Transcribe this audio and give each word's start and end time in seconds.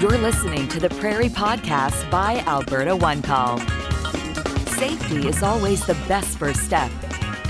You're 0.00 0.16
listening 0.16 0.66
to 0.68 0.80
the 0.80 0.88
Prairie 0.88 1.28
Podcast 1.28 2.10
by 2.10 2.38
Alberta 2.46 2.96
One 2.96 3.20
Call. 3.20 3.58
Safety 4.68 5.28
is 5.28 5.42
always 5.42 5.84
the 5.84 5.92
best 6.08 6.38
first 6.38 6.60
step, 6.60 6.90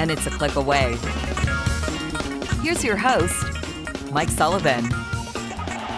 and 0.01 0.11
it's 0.11 0.27
a 0.27 0.31
click 0.31 0.57
away. 0.57 0.97
Here's 2.61 2.83
your 2.83 2.97
host, 2.97 3.41
Mike 4.11 4.31
Sullivan. 4.31 4.91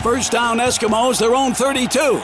First 0.03 0.33
down 0.33 0.59
Eskimos, 0.59 1.19
their 1.19 1.35
own 1.35 1.55
32. 1.55 2.21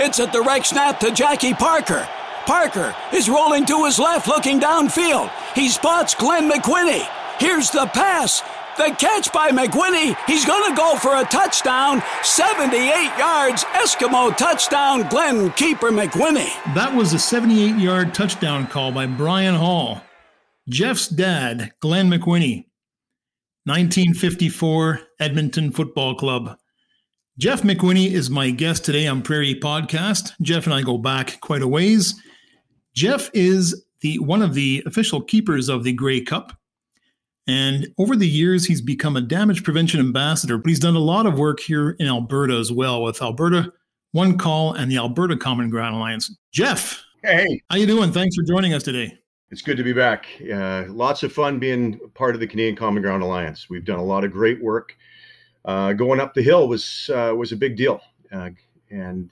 It's 0.00 0.18
a 0.18 0.30
direct 0.30 0.66
snap 0.66 1.00
to 1.00 1.10
Jackie 1.10 1.54
Parker. 1.54 2.06
Parker 2.44 2.94
is 3.14 3.30
rolling 3.30 3.64
to 3.64 3.86
his 3.86 3.98
left, 3.98 4.28
looking 4.28 4.60
downfield. 4.60 5.32
He 5.54 5.70
spots 5.70 6.14
Glenn 6.14 6.50
McWhinney. 6.50 7.08
Here's 7.38 7.70
the 7.70 7.86
pass. 7.86 8.42
The 8.76 8.94
catch 8.98 9.32
by 9.32 9.50
McWhinney. 9.50 10.14
He's 10.26 10.44
going 10.44 10.70
to 10.70 10.76
go 10.76 10.96
for 10.96 11.16
a 11.16 11.24
touchdown. 11.24 12.02
78 12.22 13.18
yards. 13.18 13.64
Eskimo 13.64 14.36
touchdown. 14.36 15.08
Glenn 15.08 15.50
Keeper 15.52 15.90
McWhinney. 15.90 16.52
That 16.74 16.94
was 16.94 17.14
a 17.14 17.18
78 17.18 17.76
yard 17.76 18.12
touchdown 18.12 18.66
call 18.66 18.92
by 18.92 19.06
Brian 19.06 19.54
Hall. 19.54 20.02
Jeff's 20.68 21.08
dad, 21.08 21.72
Glenn 21.80 22.10
McWhinney. 22.10 22.66
1954 23.64 25.00
Edmonton 25.20 25.72
Football 25.72 26.14
Club. 26.14 26.58
Jeff 27.38 27.62
McWhinney 27.62 28.12
is 28.12 28.28
my 28.28 28.50
guest 28.50 28.84
today 28.84 29.06
on 29.06 29.22
Prairie 29.22 29.58
Podcast. 29.58 30.32
Jeff 30.42 30.66
and 30.66 30.74
I 30.74 30.82
go 30.82 30.98
back 30.98 31.40
quite 31.40 31.62
a 31.62 31.68
ways. 31.68 32.14
Jeff 32.94 33.30
is 33.32 33.84
the 34.02 34.18
one 34.18 34.42
of 34.42 34.52
the 34.52 34.82
official 34.86 35.22
keepers 35.22 35.70
of 35.70 35.82
the 35.82 35.92
Grey 35.94 36.20
Cup. 36.20 36.52
And 37.46 37.88
over 37.98 38.16
the 38.16 38.26
years, 38.26 38.66
he's 38.66 38.80
become 38.80 39.16
a 39.16 39.20
damage 39.20 39.62
prevention 39.62 40.00
ambassador, 40.00 40.58
but 40.58 40.68
he's 40.68 40.80
done 40.80 40.96
a 40.96 41.00
lot 41.00 41.26
of 41.26 41.38
work 41.38 41.60
here 41.60 41.90
in 42.00 42.08
Alberta 42.08 42.54
as 42.54 42.72
well 42.72 43.02
with 43.02 43.22
Alberta 43.22 43.72
One 44.12 44.36
Call 44.36 44.72
and 44.72 44.90
the 44.90 44.96
Alberta 44.96 45.36
Common 45.36 45.70
Ground 45.70 45.94
Alliance. 45.94 46.34
Jeff. 46.52 47.04
Hey. 47.22 47.62
How 47.70 47.76
you 47.76 47.86
doing? 47.86 48.12
Thanks 48.12 48.34
for 48.34 48.42
joining 48.42 48.74
us 48.74 48.82
today. 48.82 49.16
It's 49.50 49.62
good 49.62 49.76
to 49.76 49.84
be 49.84 49.92
back. 49.92 50.26
Uh, 50.52 50.84
lots 50.88 51.22
of 51.22 51.32
fun 51.32 51.60
being 51.60 52.00
part 52.14 52.34
of 52.34 52.40
the 52.40 52.48
Canadian 52.48 52.74
Common 52.74 53.00
Ground 53.00 53.22
Alliance. 53.22 53.70
We've 53.70 53.84
done 53.84 54.00
a 54.00 54.04
lot 54.04 54.24
of 54.24 54.32
great 54.32 54.60
work. 54.60 54.96
Uh, 55.64 55.92
going 55.92 56.20
up 56.20 56.34
the 56.34 56.42
hill 56.42 56.68
was 56.68 57.10
uh, 57.14 57.32
was 57.36 57.52
a 57.52 57.56
big 57.56 57.76
deal, 57.76 58.00
uh, 58.32 58.50
and 58.90 59.30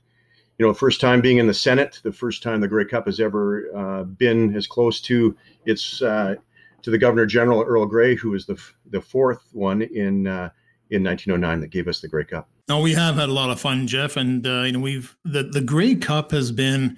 you 0.59 0.67
know, 0.67 0.73
first 0.73 1.01
time 1.01 1.21
being 1.21 1.39
in 1.39 1.47
the 1.47 1.55
Senate, 1.55 2.01
the 2.05 2.13
first 2.13 2.43
time 2.43 2.61
the 2.61 2.69
Grey 2.69 2.85
Cup 2.85 3.07
has 3.07 3.19
ever 3.19 3.67
uh, 3.77 4.05
been 4.05 4.55
as 4.55 4.67
close 4.67 5.01
to 5.03 5.37
its 5.65 6.01
uh, 6.01 6.37
to 6.85 6.91
the 6.91 6.99
Governor 6.99 7.27
General 7.27 7.63
Earl 7.63 7.87
Grey, 7.87 8.15
who 8.15 8.31
was 8.31 8.47
the 8.47 8.63
the 8.91 9.01
fourth 9.01 9.49
one 9.53 9.83
in 9.83 10.27
uh, 10.27 10.51
in 10.91 11.03
1909 11.03 11.61
that 11.61 11.71
gave 11.71 11.89
us 11.89 12.01
the 12.01 12.09
Grey 12.09 12.25
Cup. 12.25 12.49
No, 12.69 12.81
we 12.81 12.93
have 12.93 13.17
had 13.17 13.29
a 13.29 13.33
lot 13.33 13.51
of 13.51 13.61
fun, 13.61 13.87
Jeff, 13.87 14.17
and 14.17 14.47
uh, 14.47 14.63
you 14.63 14.73
know 14.73 14.81
we've 14.81 15.17
the 15.25 15.43
the 15.43 15.61
Grey 15.61 15.95
Cup 15.95 16.31
has 16.31 16.53
been 16.53 16.97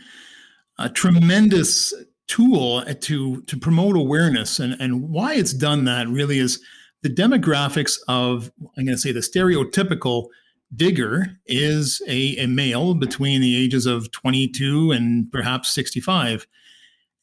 a 0.78 0.90
tremendous 0.90 1.94
tool 2.26 2.82
to 2.82 3.42
to 3.42 3.56
promote 3.56 3.96
awareness, 3.96 4.58
and 4.58 4.76
and 4.80 5.08
why 5.08 5.34
it's 5.34 5.52
done 5.52 5.84
that 5.84 6.08
really 6.08 6.38
is 6.38 6.60
the 7.02 7.08
demographics 7.08 7.98
of 8.08 8.50
I'm 8.76 8.84
going 8.84 8.96
to 8.96 8.98
say 8.98 9.12
the 9.12 9.20
stereotypical 9.20 10.26
digger 10.74 11.38
is 11.46 12.02
a, 12.08 12.36
a 12.38 12.46
male 12.46 12.94
between 12.94 13.40
the 13.40 13.56
ages 13.56 13.86
of 13.86 14.10
22 14.10 14.90
and 14.90 15.30
perhaps 15.30 15.68
65. 15.68 16.44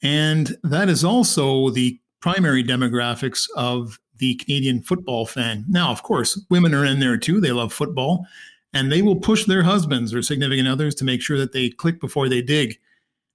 And 0.02 0.56
that 0.64 0.88
is 0.88 1.04
also 1.04 1.70
the 1.70 2.00
primary 2.24 2.64
demographics 2.64 3.50
of 3.58 4.00
the 4.16 4.36
Canadian 4.36 4.82
football 4.82 5.26
fan. 5.26 5.66
Now, 5.68 5.92
of 5.92 6.04
course, 6.04 6.42
women 6.50 6.74
are 6.74 6.86
in 6.86 7.02
there 7.02 7.18
too. 7.18 7.42
They 7.42 7.52
love 7.52 7.74
football 7.74 8.26
and 8.74 8.90
they 8.90 9.02
will 9.02 9.18
push 9.18 9.44
their 9.44 9.64
husbands 9.64 10.14
or 10.14 10.22
significant 10.22 10.70
others 10.70 10.96
to 10.96 11.04
make 11.04 11.22
sure 11.22 11.38
that 11.38 11.52
they 11.52 11.70
click 11.70 12.00
before 12.00 12.30
they 12.30 12.42
dig. 12.42 12.80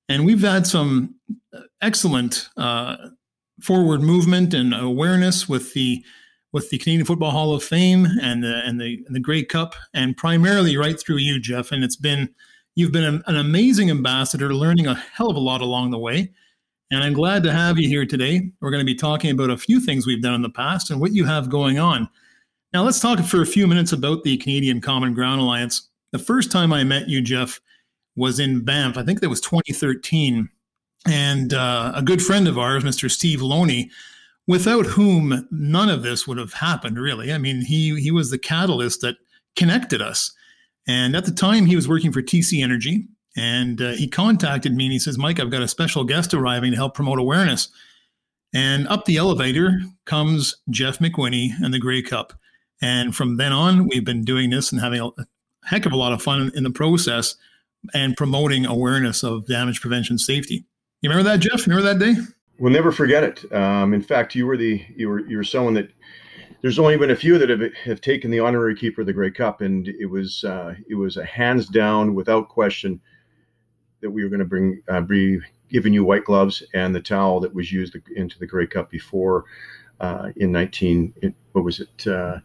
And 0.08 0.24
we've 0.24 0.40
had 0.40 0.66
some 0.66 1.16
excellent 1.82 2.48
uh, 2.56 2.96
forward 3.60 4.00
movement 4.00 4.54
and 4.54 4.72
awareness 4.72 5.46
with 5.46 5.74
the 5.74 6.02
with 6.52 6.70
the 6.70 6.78
Canadian 6.78 7.04
Football 7.04 7.32
Hall 7.32 7.52
of 7.52 7.62
Fame 7.62 8.06
and 8.22 8.42
the 8.42 8.62
and 8.64 8.80
the 8.80 9.04
and 9.06 9.14
the 9.14 9.20
Grey 9.20 9.44
Cup, 9.44 9.74
and 9.92 10.16
primarily 10.16 10.78
right 10.78 10.98
through 10.98 11.18
you, 11.18 11.38
Jeff. 11.38 11.72
And 11.72 11.84
it's 11.84 11.96
been 11.96 12.30
you've 12.74 12.92
been 12.92 13.22
an 13.26 13.36
amazing 13.36 13.90
ambassador, 13.90 14.54
learning 14.54 14.86
a 14.86 14.94
hell 14.94 15.28
of 15.28 15.36
a 15.36 15.40
lot 15.40 15.60
along 15.60 15.90
the 15.90 15.98
way. 15.98 16.32
And 16.90 17.04
I'm 17.04 17.12
glad 17.12 17.42
to 17.42 17.52
have 17.52 17.78
you 17.78 17.88
here 17.88 18.06
today. 18.06 18.50
We're 18.60 18.70
going 18.70 18.84
to 18.84 18.92
be 18.92 18.94
talking 18.94 19.30
about 19.30 19.50
a 19.50 19.58
few 19.58 19.78
things 19.78 20.06
we've 20.06 20.22
done 20.22 20.34
in 20.34 20.42
the 20.42 20.48
past 20.48 20.90
and 20.90 21.00
what 21.00 21.12
you 21.12 21.24
have 21.26 21.50
going 21.50 21.78
on. 21.78 22.08
Now, 22.72 22.82
let's 22.82 23.00
talk 23.00 23.20
for 23.20 23.42
a 23.42 23.46
few 23.46 23.66
minutes 23.66 23.92
about 23.92 24.24
the 24.24 24.36
Canadian 24.38 24.80
Common 24.80 25.12
Ground 25.14 25.40
Alliance. 25.40 25.88
The 26.12 26.18
first 26.18 26.50
time 26.50 26.72
I 26.72 26.84
met 26.84 27.08
you, 27.08 27.20
Jeff, 27.20 27.60
was 28.16 28.40
in 28.40 28.64
Banff. 28.64 28.96
I 28.96 29.04
think 29.04 29.20
that 29.20 29.28
was 29.28 29.40
2013. 29.40 30.48
And 31.06 31.54
uh, 31.54 31.92
a 31.94 32.02
good 32.02 32.22
friend 32.22 32.48
of 32.48 32.58
ours, 32.58 32.84
Mr. 32.84 33.10
Steve 33.10 33.42
Loney, 33.42 33.90
without 34.46 34.86
whom 34.86 35.46
none 35.50 35.90
of 35.90 36.02
this 36.02 36.26
would 36.26 36.38
have 36.38 36.54
happened, 36.54 36.98
really. 36.98 37.32
I 37.32 37.38
mean, 37.38 37.60
he, 37.60 38.00
he 38.00 38.10
was 38.10 38.30
the 38.30 38.38
catalyst 38.38 39.02
that 39.02 39.16
connected 39.56 40.00
us. 40.00 40.32
And 40.86 41.14
at 41.14 41.26
the 41.26 41.32
time, 41.32 41.66
he 41.66 41.76
was 41.76 41.86
working 41.86 42.12
for 42.12 42.22
TC 42.22 42.62
Energy, 42.62 43.06
and 43.36 43.80
uh, 43.80 43.92
he 43.92 44.08
contacted 44.08 44.74
me 44.74 44.86
and 44.86 44.92
he 44.92 44.98
says, 44.98 45.18
Mike, 45.18 45.38
I've 45.38 45.50
got 45.50 45.62
a 45.62 45.68
special 45.68 46.04
guest 46.04 46.34
arriving 46.34 46.72
to 46.72 46.76
help 46.76 46.94
promote 46.94 47.18
awareness. 47.18 47.68
And 48.54 48.88
up 48.88 49.04
the 49.04 49.16
elevator 49.16 49.80
comes 50.06 50.56
Jeff 50.70 50.98
McWhinney 50.98 51.50
and 51.62 51.72
the 51.72 51.78
Grey 51.78 52.02
Cup. 52.02 52.32
And 52.80 53.14
from 53.14 53.36
then 53.36 53.52
on, 53.52 53.88
we've 53.88 54.04
been 54.04 54.24
doing 54.24 54.50
this 54.50 54.72
and 54.72 54.80
having 54.80 55.00
a 55.00 55.10
heck 55.64 55.86
of 55.86 55.92
a 55.92 55.96
lot 55.96 56.12
of 56.12 56.22
fun 56.22 56.50
in 56.54 56.64
the 56.64 56.70
process 56.70 57.36
and 57.94 58.16
promoting 58.16 58.66
awareness 58.66 59.22
of 59.22 59.46
damage 59.46 59.80
prevention 59.80 60.18
safety. 60.18 60.64
You 61.02 61.10
remember 61.10 61.30
that, 61.30 61.40
Jeff? 61.40 61.66
Remember 61.66 61.82
that 61.92 61.98
day? 61.98 62.20
We'll 62.58 62.72
never 62.72 62.90
forget 62.90 63.22
it. 63.22 63.52
Um, 63.52 63.94
in 63.94 64.02
fact, 64.02 64.34
you 64.34 64.46
were 64.46 64.56
the 64.56 64.84
you 64.96 65.08
were 65.08 65.20
you 65.20 65.36
were 65.36 65.44
someone 65.44 65.74
that 65.74 65.90
there's 66.60 66.78
only 66.78 66.96
been 66.96 67.10
a 67.10 67.16
few 67.16 67.38
that 67.38 67.48
have, 67.50 67.60
have 67.84 68.00
taken 68.00 68.30
the 68.30 68.40
honorary 68.40 68.74
keeper 68.74 69.02
of 69.02 69.06
the 69.06 69.12
Grey 69.12 69.30
Cup, 69.30 69.60
and 69.60 69.86
it 69.86 70.06
was 70.06 70.42
uh, 70.42 70.74
it 70.88 70.96
was 70.96 71.16
a 71.16 71.24
hands 71.24 71.68
down, 71.68 72.14
without 72.14 72.48
question, 72.48 73.00
that 74.00 74.10
we 74.10 74.22
were 74.22 74.28
going 74.28 74.40
to 74.40 74.44
bring 74.44 74.82
uh, 74.88 75.00
be 75.00 75.38
giving 75.68 75.92
you 75.92 76.04
white 76.04 76.24
gloves 76.24 76.62
and 76.74 76.94
the 76.94 77.00
towel 77.00 77.40
that 77.40 77.54
was 77.54 77.70
used 77.72 77.96
into 78.16 78.38
the 78.38 78.46
Grey 78.46 78.66
Cup 78.66 78.90
before 78.90 79.44
uh, 80.00 80.30
in 80.36 80.52
19 80.52 81.14
it, 81.22 81.34
what 81.52 81.64
was 81.64 81.80
it 81.80 82.06
uh, 82.06 82.38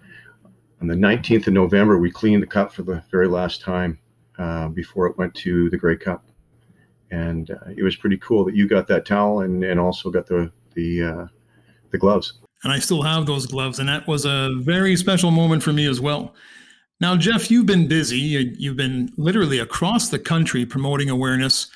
on 0.81 0.87
the 0.87 0.95
19th 0.95 1.47
of 1.47 1.53
November 1.53 1.97
we 1.97 2.11
cleaned 2.11 2.43
the 2.43 2.47
cup 2.47 2.73
for 2.73 2.83
the 2.83 3.03
very 3.11 3.27
last 3.27 3.61
time 3.61 3.99
uh, 4.39 4.67
before 4.67 5.07
it 5.07 5.17
went 5.17 5.33
to 5.35 5.69
the 5.69 5.77
Grey 5.77 5.95
Cup. 5.95 6.25
And 7.11 7.51
uh, 7.51 7.71
it 7.77 7.83
was 7.83 7.95
pretty 7.95 8.17
cool 8.17 8.43
that 8.45 8.55
you 8.55 8.67
got 8.67 8.87
that 8.87 9.05
towel 9.05 9.41
and, 9.41 9.63
and 9.63 9.79
also 9.79 10.09
got 10.09 10.25
the 10.25 10.51
the 10.73 11.03
uh, 11.03 11.27
the 11.91 11.97
gloves. 11.97 12.33
And 12.63 12.71
I 12.71 12.79
still 12.79 13.03
have 13.03 13.25
those 13.25 13.45
gloves 13.45 13.79
and 13.79 13.89
that 13.89 14.07
was 14.07 14.25
a 14.25 14.55
very 14.57 14.95
special 14.95 15.31
moment 15.31 15.61
for 15.61 15.73
me 15.73 15.85
as 15.85 16.01
well 16.01 16.33
now, 16.99 17.17
Jeff, 17.17 17.51
you've 17.51 17.65
been 17.65 17.87
busy. 17.87 18.17
You've 18.17 18.77
been 18.77 19.11
literally 19.17 19.59
across 19.59 20.09
the 20.09 20.19
country 20.19 20.65
promoting 20.65 21.09
awareness, 21.09 21.67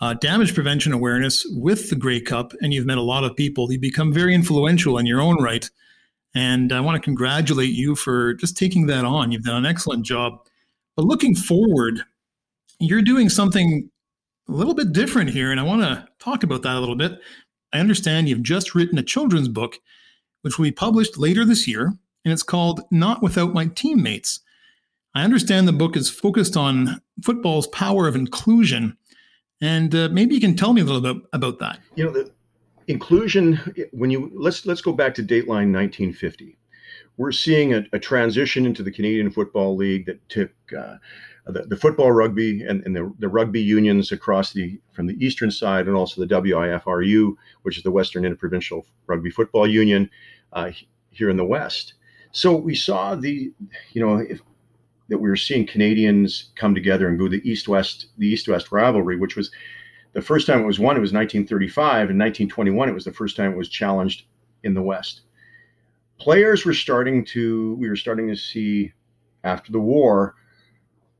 uh, 0.00 0.14
damage 0.14 0.54
prevention 0.54 0.92
awareness 0.92 1.46
with 1.50 1.90
the 1.90 1.96
Grey 1.96 2.20
Cup, 2.20 2.52
and 2.62 2.72
you've 2.72 2.86
met 2.86 2.98
a 2.98 3.02
lot 3.02 3.24
of 3.24 3.36
people. 3.36 3.70
You've 3.70 3.82
become 3.82 4.12
very 4.12 4.34
influential 4.34 4.96
in 4.96 5.06
your 5.06 5.20
own 5.20 5.42
right. 5.42 5.68
And 6.34 6.72
I 6.72 6.80
want 6.80 6.96
to 6.96 7.04
congratulate 7.04 7.74
you 7.74 7.96
for 7.96 8.34
just 8.34 8.56
taking 8.56 8.86
that 8.86 9.04
on. 9.04 9.32
You've 9.32 9.42
done 9.42 9.64
an 9.64 9.66
excellent 9.66 10.06
job. 10.06 10.38
But 10.96 11.04
looking 11.04 11.34
forward, 11.34 12.00
you're 12.78 13.02
doing 13.02 13.28
something 13.28 13.90
a 14.48 14.52
little 14.52 14.74
bit 14.74 14.92
different 14.92 15.30
here, 15.30 15.50
and 15.50 15.60
I 15.60 15.64
want 15.64 15.82
to 15.82 16.08
talk 16.18 16.42
about 16.42 16.62
that 16.62 16.76
a 16.76 16.80
little 16.80 16.96
bit. 16.96 17.20
I 17.72 17.80
understand 17.80 18.28
you've 18.28 18.42
just 18.42 18.74
written 18.74 18.98
a 18.98 19.02
children's 19.02 19.48
book, 19.48 19.78
which 20.42 20.58
will 20.58 20.64
be 20.64 20.72
published 20.72 21.18
later 21.18 21.44
this 21.44 21.68
year, 21.68 21.92
and 22.24 22.32
it's 22.32 22.42
called 22.42 22.80
Not 22.90 23.22
Without 23.22 23.52
My 23.52 23.66
Teammates. 23.66 24.40
I 25.14 25.24
understand 25.24 25.66
the 25.66 25.72
book 25.72 25.96
is 25.96 26.08
focused 26.08 26.56
on 26.56 27.00
football's 27.24 27.66
power 27.68 28.06
of 28.06 28.14
inclusion, 28.14 28.96
and 29.60 29.94
uh, 29.94 30.08
maybe 30.10 30.34
you 30.34 30.40
can 30.40 30.56
tell 30.56 30.72
me 30.72 30.80
a 30.80 30.84
little 30.84 31.00
bit 31.00 31.22
about 31.32 31.58
that. 31.58 31.80
You 31.96 32.04
know, 32.04 32.10
the 32.12 32.30
inclusion. 32.86 33.60
When 33.92 34.10
you 34.10 34.30
let's 34.34 34.66
let's 34.66 34.80
go 34.80 34.92
back 34.92 35.14
to 35.14 35.22
Dateline 35.22 35.72
1950. 35.72 36.56
We're 37.16 37.32
seeing 37.32 37.74
a, 37.74 37.84
a 37.92 37.98
transition 37.98 38.64
into 38.64 38.82
the 38.82 38.90
Canadian 38.90 39.30
Football 39.30 39.76
League 39.76 40.06
that 40.06 40.26
took 40.30 40.50
uh, 40.78 40.96
the, 41.46 41.62
the, 41.62 41.76
football 41.76 42.12
rugby 42.12 42.62
and, 42.62 42.82
and 42.86 42.96
the, 42.96 43.12
the, 43.18 43.28
rugby 43.28 43.60
unions 43.60 44.10
across 44.10 44.52
the 44.52 44.80
from 44.92 45.06
the 45.06 45.22
eastern 45.24 45.50
side, 45.50 45.86
and 45.86 45.96
also 45.96 46.24
the 46.24 46.34
WIFRU, 46.34 47.34
which 47.62 47.76
is 47.76 47.82
the 47.82 47.90
Western 47.90 48.24
Interprovincial 48.24 48.86
Rugby 49.06 49.28
Football 49.28 49.66
Union, 49.66 50.08
uh, 50.54 50.70
here 51.10 51.28
in 51.28 51.36
the 51.36 51.44
West. 51.44 51.94
So 52.32 52.54
we 52.54 52.74
saw 52.74 53.16
the, 53.16 53.52
you 53.92 54.00
know, 54.00 54.16
if 54.16 54.40
that 55.10 55.18
we 55.18 55.28
were 55.28 55.36
seeing 55.36 55.66
Canadians 55.66 56.52
come 56.54 56.74
together 56.74 57.08
and 57.08 57.18
go 57.18 57.28
the 57.28 57.46
East 57.48 57.68
West 57.68 58.06
the 58.16 58.28
East 58.28 58.48
West 58.48 58.72
rivalry, 58.72 59.16
which 59.16 59.36
was 59.36 59.50
the 60.12 60.22
first 60.22 60.46
time 60.46 60.60
it 60.60 60.66
was 60.66 60.78
won. 60.78 60.96
It 60.96 61.00
was 61.00 61.12
1935 61.12 62.10
In 62.10 62.18
1921. 62.18 62.88
It 62.88 62.94
was 62.94 63.04
the 63.04 63.12
first 63.12 63.36
time 63.36 63.52
it 63.52 63.58
was 63.58 63.68
challenged 63.68 64.24
in 64.62 64.72
the 64.72 64.82
West. 64.82 65.22
Players 66.18 66.64
were 66.64 66.74
starting 66.74 67.24
to 67.26 67.74
we 67.74 67.88
were 67.88 67.96
starting 67.96 68.28
to 68.28 68.36
see 68.36 68.92
after 69.44 69.72
the 69.72 69.80
war 69.80 70.36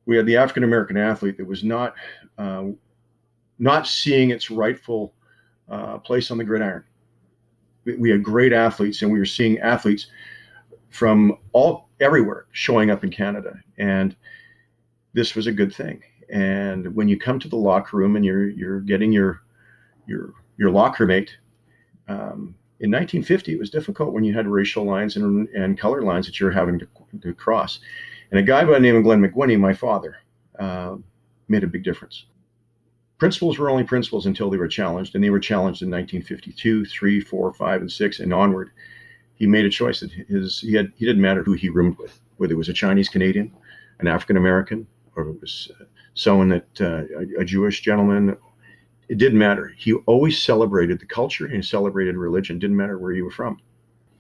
we 0.07 0.17
had 0.17 0.27
the 0.27 0.37
African 0.37 0.65
American 0.65 0.97
athlete 0.97 1.37
that 1.37 1.47
was 1.47 1.63
not 1.63 1.95
uh, 2.39 2.65
not 3.59 3.87
seeing 3.87 4.31
its 4.31 4.51
rightful 4.51 5.15
uh, 5.69 5.99
place 5.99 6.31
on 6.31 6.39
the 6.39 6.45
gridiron. 6.45 6.85
We, 7.85 7.97
we 7.97 8.11
had 8.11 8.23
great 8.23 8.53
athletes, 8.53 9.03
and 9.03 9.13
we 9.13 9.19
were 9.19 9.25
seeing 9.25 9.59
athletes 9.59 10.07
from 10.89 11.37
all 11.53 11.90
everywhere 12.01 12.47
showing 12.53 12.91
up 12.91 13.05
in 13.05 13.11
Canada, 13.11 13.61
and 13.79 14.17
this 15.13 15.35
was 15.35 15.47
a 15.47 15.53
good 15.53 15.75
thing. 15.75 16.03
And 16.31 16.95
when 16.95 17.09
you 17.09 17.19
come 17.19 17.39
to 17.41 17.49
the 17.49 17.57
locker 17.57 17.97
room 17.97 18.17
and 18.17 18.25
you're 18.25 18.49
you're 18.49 18.81
getting 18.81 19.13
your 19.13 19.43
your 20.07 20.33
your 20.57 20.71
locker 20.71 21.07
mate, 21.07 21.37
um, 22.09 22.55
in 22.81 22.91
1950 22.91 23.53
it 23.53 23.59
was 23.59 23.71
difficult 23.71 24.13
when 24.13 24.25
you 24.25 24.33
had 24.35 24.47
racial 24.47 24.85
lines 24.85 25.17
and, 25.17 25.49
and 25.49 25.79
color 25.79 26.03
lines 26.03 26.27
that 26.27 26.41
you're 26.41 26.51
having 26.51 26.79
to, 26.79 26.89
to 27.21 27.35
cross. 27.35 27.81
And 28.31 28.39
a 28.39 28.43
guy 28.43 28.65
by 28.65 28.73
the 28.73 28.81
name 28.81 28.97
of 28.97 29.03
Glenn 29.03 29.21
McWhinney, 29.21 29.59
my 29.59 29.75
father, 29.75 30.17
uh, 30.59 30.97
made 31.49 31.65
a 31.65 31.67
big 31.67 31.83
difference. 31.83 32.27
Principles 33.19 33.59
were 33.59 33.69
only 33.69 33.85
principles 33.85 34.25
until 34.25 34.49
they 34.49 34.57
were 34.57 34.69
challenged, 34.69 35.15
and 35.15 35.23
they 35.23 35.31
were 35.31 35.41
challenged 35.41 35.83
in 35.83 35.91
1952, 35.91 36.87
3, 36.87 37.21
4, 37.21 37.53
5, 37.53 37.81
and 37.83 37.93
6, 37.93 38.21
and 38.21 38.33
onward. 38.33 38.71
He 39.41 39.47
made 39.47 39.65
a 39.65 39.71
choice 39.71 40.01
that 40.01 40.13
his 40.13 40.61
he 40.61 40.75
had 40.75 40.93
he 40.97 41.07
didn't 41.07 41.23
matter 41.23 41.43
who 41.43 41.55
he 41.55 41.71
roomed 41.71 41.97
with, 41.97 42.21
whether 42.37 42.53
it 42.53 42.59
was 42.59 42.69
a 42.69 42.75
Chinese 42.75 43.09
Canadian, 43.09 43.51
an 43.99 44.07
African 44.07 44.37
American, 44.37 44.87
or 45.17 45.31
it 45.31 45.41
was 45.41 45.73
uh, 45.81 45.85
someone 46.13 46.51
that 46.51 46.81
uh, 46.81 47.05
a, 47.19 47.41
a 47.41 47.45
Jewish 47.45 47.81
gentleman. 47.81 48.37
It 49.09 49.17
didn't 49.17 49.39
matter. 49.39 49.75
He 49.79 49.95
always 50.07 50.41
celebrated 50.41 51.01
the 51.01 51.07
culture 51.07 51.47
and 51.47 51.65
celebrated 51.65 52.17
religion. 52.17 52.59
Didn't 52.59 52.77
matter 52.77 52.99
where 52.99 53.13
you 53.13 53.25
were 53.25 53.31
from. 53.31 53.59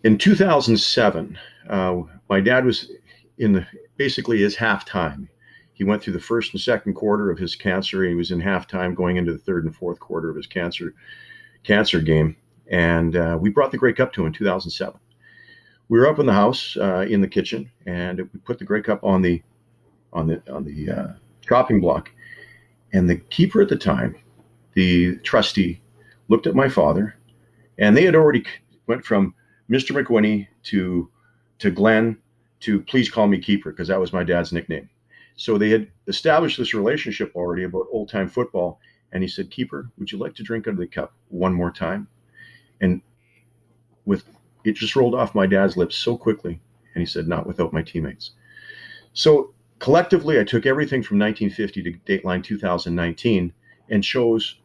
In 0.05 0.17
2007, 0.17 1.39
uh, 1.69 2.01
my 2.31 2.41
dad 2.41 2.65
was 2.65 2.91
in 3.37 3.53
the 3.53 3.67
basically 3.99 4.39
his 4.39 4.57
halftime. 4.57 5.29
He 5.75 5.85
went 5.85 6.03
through 6.03 6.15
the 6.15 6.21
first 6.21 6.55
and 6.55 6.61
second 6.61 6.95
quarter 6.95 7.31
of 7.31 7.39
his 7.39 7.55
cancer. 7.55 8.05
He 8.05 8.15
was 8.15 8.31
in 8.31 8.41
halftime, 8.41 8.95
going 8.95 9.19
into 9.19 9.33
the 9.33 9.39
third 9.39 9.67
and 9.67 9.77
fourth 9.77 10.01
quarter 10.01 10.31
of 10.31 10.37
his 10.37 10.47
cancer 10.47 10.95
cancer 11.63 12.01
game, 12.01 12.37
and 12.69 13.17
uh, 13.17 13.37
we 13.39 13.51
brought 13.51 13.71
the 13.71 13.77
Grey 13.77 13.93
Cup 13.93 14.15
to 14.15 14.23
him 14.23 14.29
in 14.29 14.33
2007. 14.33 14.99
We 15.91 15.99
were 15.99 16.07
up 16.07 16.21
in 16.21 16.27
the 16.27 16.33
house 16.33 16.77
uh, 16.77 17.05
in 17.11 17.21
the 17.21 17.27
kitchen, 17.27 17.69
and 17.85 18.19
we 18.19 18.39
put 18.45 18.61
the 18.61 18.65
Grey 18.65 18.81
Cup 18.81 19.03
on 19.03 19.23
the 19.23 19.43
on 20.13 20.29
the 20.29 20.41
on 20.49 20.65
the 20.65 20.89
uh, 20.89 21.09
chopping 21.47 21.81
block. 21.81 22.13
And 22.93 23.11
the 23.11 23.17
keeper 23.17 23.61
at 23.61 23.69
the 23.69 23.77
time, 23.77 24.15
the 24.75 25.17
trustee, 25.19 25.81
looked 26.29 26.47
at 26.47 26.55
my 26.55 26.69
father, 26.69 27.17
and 27.79 27.97
they 27.97 28.05
had 28.05 28.15
already 28.15 28.45
went 28.87 29.05
from 29.05 29.35
Mr. 29.69 29.91
McWhinney 30.01 30.47
to 30.63 31.11
to 31.59 31.73
Glenn 31.73 32.17
to 32.61 32.83
please 32.83 33.11
call 33.11 33.27
me 33.27 33.41
keeper 33.41 33.73
because 33.73 33.89
that 33.89 33.99
was 33.99 34.13
my 34.13 34.23
dad's 34.23 34.53
nickname. 34.53 34.89
So 35.35 35.59
they 35.59 35.71
had 35.71 35.89
established 36.07 36.57
this 36.57 36.73
relationship 36.73 37.33
already 37.35 37.65
about 37.65 37.87
old 37.91 38.09
time 38.09 38.29
football. 38.29 38.79
And 39.11 39.25
he 39.25 39.29
said, 39.29 39.51
Keeper, 39.51 39.91
would 39.99 40.13
you 40.13 40.19
like 40.19 40.37
to 40.37 40.45
drink 40.45 40.69
out 40.69 40.75
of 40.75 40.79
the 40.79 40.87
cup 40.87 41.15
one 41.31 41.53
more 41.53 41.73
time? 41.73 42.07
And 42.81 43.03
with 44.05 44.25
it 44.65 44.73
just 44.75 44.97
rolled 44.97 45.15
off 45.15 45.35
my 45.35 45.47
dad's 45.47 45.77
lips 45.77 45.97
so 45.97 46.17
quickly. 46.17 46.61
And 46.95 47.01
he 47.01 47.07
said, 47.07 47.29
Not 47.29 47.47
without 47.47 47.73
my 47.73 47.83
teammates. 47.83 48.33
So 49.13 49.55
collectively, 49.79 50.39
I 50.39 50.45
took 50.45 50.67
everything 50.67 51.03
from 51.03 51.19
1950 51.19 51.83
to 51.83 51.93
Dateline 52.07 52.45
2019 52.45 53.53
and 53.89 54.05
chose 54.05 54.61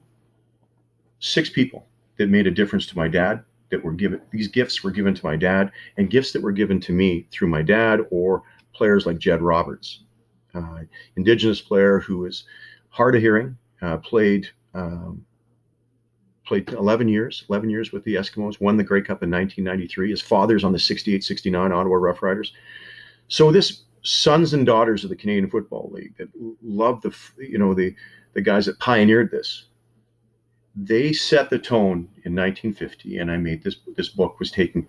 six 1.20 1.50
people 1.50 1.88
that 2.18 2.30
made 2.30 2.48
a 2.48 2.52
difference 2.52 2.86
to 2.88 2.98
my 2.98 3.08
dad. 3.08 3.44
That 3.72 3.84
were 3.84 3.94
given 3.94 4.22
these 4.32 4.48
gifts 4.48 4.84
were 4.84 4.92
given 4.92 5.16
to 5.16 5.26
my 5.26 5.36
dad, 5.36 5.72
and 5.98 6.10
gifts 6.10 6.32
that 6.34 6.42
were 6.42 6.52
given 6.52 6.80
to 6.82 6.94
me 6.94 7.28
through 7.32 7.48
my 7.48 7.64
dad 7.64 8.00
or 8.12 8.44
players 8.74 9.08
like 9.08 9.18
Jed 9.18 9.42
Roberts, 9.42 10.04
uh, 10.54 10.82
Indigenous 11.18 11.62
player 11.62 12.00
who 12.00 12.20
was 12.20 12.46
hard 12.90 13.16
of 13.16 13.22
hearing, 13.22 13.58
uh, 13.82 13.98
played 13.98 14.48
um, 14.76 15.26
played 16.46 16.70
11 16.72 17.08
years, 17.08 17.44
11 17.50 17.70
years 17.70 17.92
with 17.92 18.04
the 18.04 18.16
Eskimos, 18.16 18.62
won 18.62 18.78
the 18.78 18.84
Grey 18.84 19.02
Cup 19.02 19.24
in 19.24 19.32
1993. 19.32 20.10
His 20.12 20.22
father's 20.22 20.64
on 20.64 20.72
the 20.72 20.78
68-69 20.78 21.74
Ottawa 21.74 21.96
Roughriders. 21.96 22.52
So 23.28 23.52
this 23.52 23.84
sons 24.06 24.54
and 24.54 24.66
daughters 24.66 25.04
of 25.04 25.10
the 25.10 25.16
Canadian 25.16 25.50
Football 25.50 25.90
League 25.92 26.16
that 26.18 26.30
love 26.64 27.02
the 27.02 27.14
you 27.38 27.58
know 27.58 27.74
the 27.74 27.94
the 28.34 28.42
guys 28.42 28.66
that 28.68 28.80
pioneered 28.80 29.32
this. 29.32 29.66
They 30.76 31.14
set 31.14 31.50
the 31.50 31.58
tone 31.58 32.10
in 32.24 32.36
1950, 32.36 33.18
and 33.18 33.32
I 33.32 33.38
made 33.38 33.64
this. 33.64 33.78
This 33.96 34.10
book 34.10 34.40
was 34.40 34.52
taking 34.52 34.88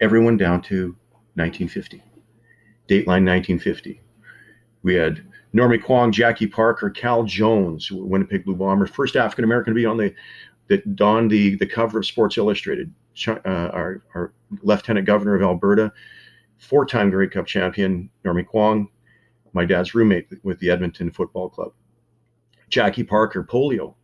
everyone 0.00 0.36
down 0.36 0.60
to 0.62 0.96
1950, 1.34 2.02
Dateline 2.88 3.24
1950. 3.24 4.00
We 4.82 4.94
had 4.94 5.24
Normie 5.54 5.82
Kwong, 5.82 6.12
Jackie 6.12 6.46
Parker, 6.46 6.88
Cal 6.90 7.24
Jones, 7.24 7.90
Winnipeg 7.90 8.44
Blue 8.44 8.56
Bomber, 8.56 8.86
first 8.86 9.16
African 9.16 9.44
American 9.44 9.74
to 9.74 9.78
be 9.78 9.86
on 9.86 9.98
the 9.98 10.14
that 10.68 10.96
donned 10.96 11.30
the 11.30 11.56
the 11.56 11.66
cover 11.66 11.98
of 11.98 12.06
Sports 12.06 12.38
Illustrated. 12.38 12.92
Uh, 13.28 13.40
our, 13.44 14.02
our 14.14 14.32
Lieutenant 14.62 15.06
Governor 15.06 15.34
of 15.34 15.42
Alberta, 15.42 15.92
four-time 16.56 17.10
Grey 17.10 17.28
Cup 17.28 17.44
champion 17.44 18.08
Normie 18.24 18.46
Kwong, 18.46 18.88
my 19.52 19.66
dad's 19.66 19.94
roommate 19.94 20.28
with 20.42 20.58
the 20.60 20.70
Edmonton 20.70 21.10
Football 21.10 21.50
Club. 21.50 21.72
Jackie 22.70 23.04
Parker, 23.04 23.44
polio. 23.44 23.94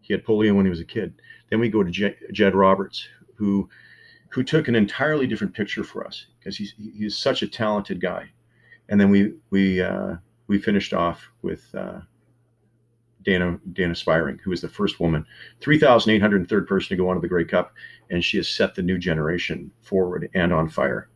He 0.00 0.14
had 0.14 0.24
polio 0.24 0.54
when 0.54 0.64
he 0.64 0.70
was 0.70 0.78
a 0.78 0.84
kid. 0.84 1.12
Then 1.50 1.58
we 1.58 1.68
go 1.68 1.82
to 1.82 1.90
J- 1.90 2.16
Jed 2.30 2.54
Roberts, 2.54 3.08
who 3.34 3.68
who 4.28 4.44
took 4.44 4.68
an 4.68 4.76
entirely 4.76 5.26
different 5.26 5.54
picture 5.54 5.82
for 5.82 6.06
us 6.06 6.26
because 6.38 6.56
he's 6.56 6.72
he's 6.78 7.16
such 7.16 7.42
a 7.42 7.48
talented 7.48 8.00
guy. 8.00 8.30
And 8.88 9.00
then 9.00 9.10
we 9.10 9.32
we 9.50 9.82
uh, 9.82 10.16
we 10.52 10.58
finished 10.58 10.92
off 10.92 11.30
with 11.40 11.74
uh, 11.74 12.00
Dana 13.22 13.58
Dana 13.72 13.94
Spiring, 13.94 14.38
who 14.44 14.50
was 14.50 14.60
the 14.60 14.68
first 14.68 15.00
woman, 15.00 15.24
3,803rd 15.62 16.66
person 16.66 16.90
to 16.90 17.02
go 17.02 17.08
on 17.08 17.14
to 17.14 17.22
the 17.22 17.28
Grey 17.28 17.46
Cup, 17.46 17.72
and 18.10 18.22
she 18.22 18.36
has 18.36 18.50
set 18.50 18.74
the 18.74 18.82
new 18.82 18.98
generation 18.98 19.70
forward 19.80 20.28
and 20.34 20.52
on 20.52 20.68
fire. 20.68 21.08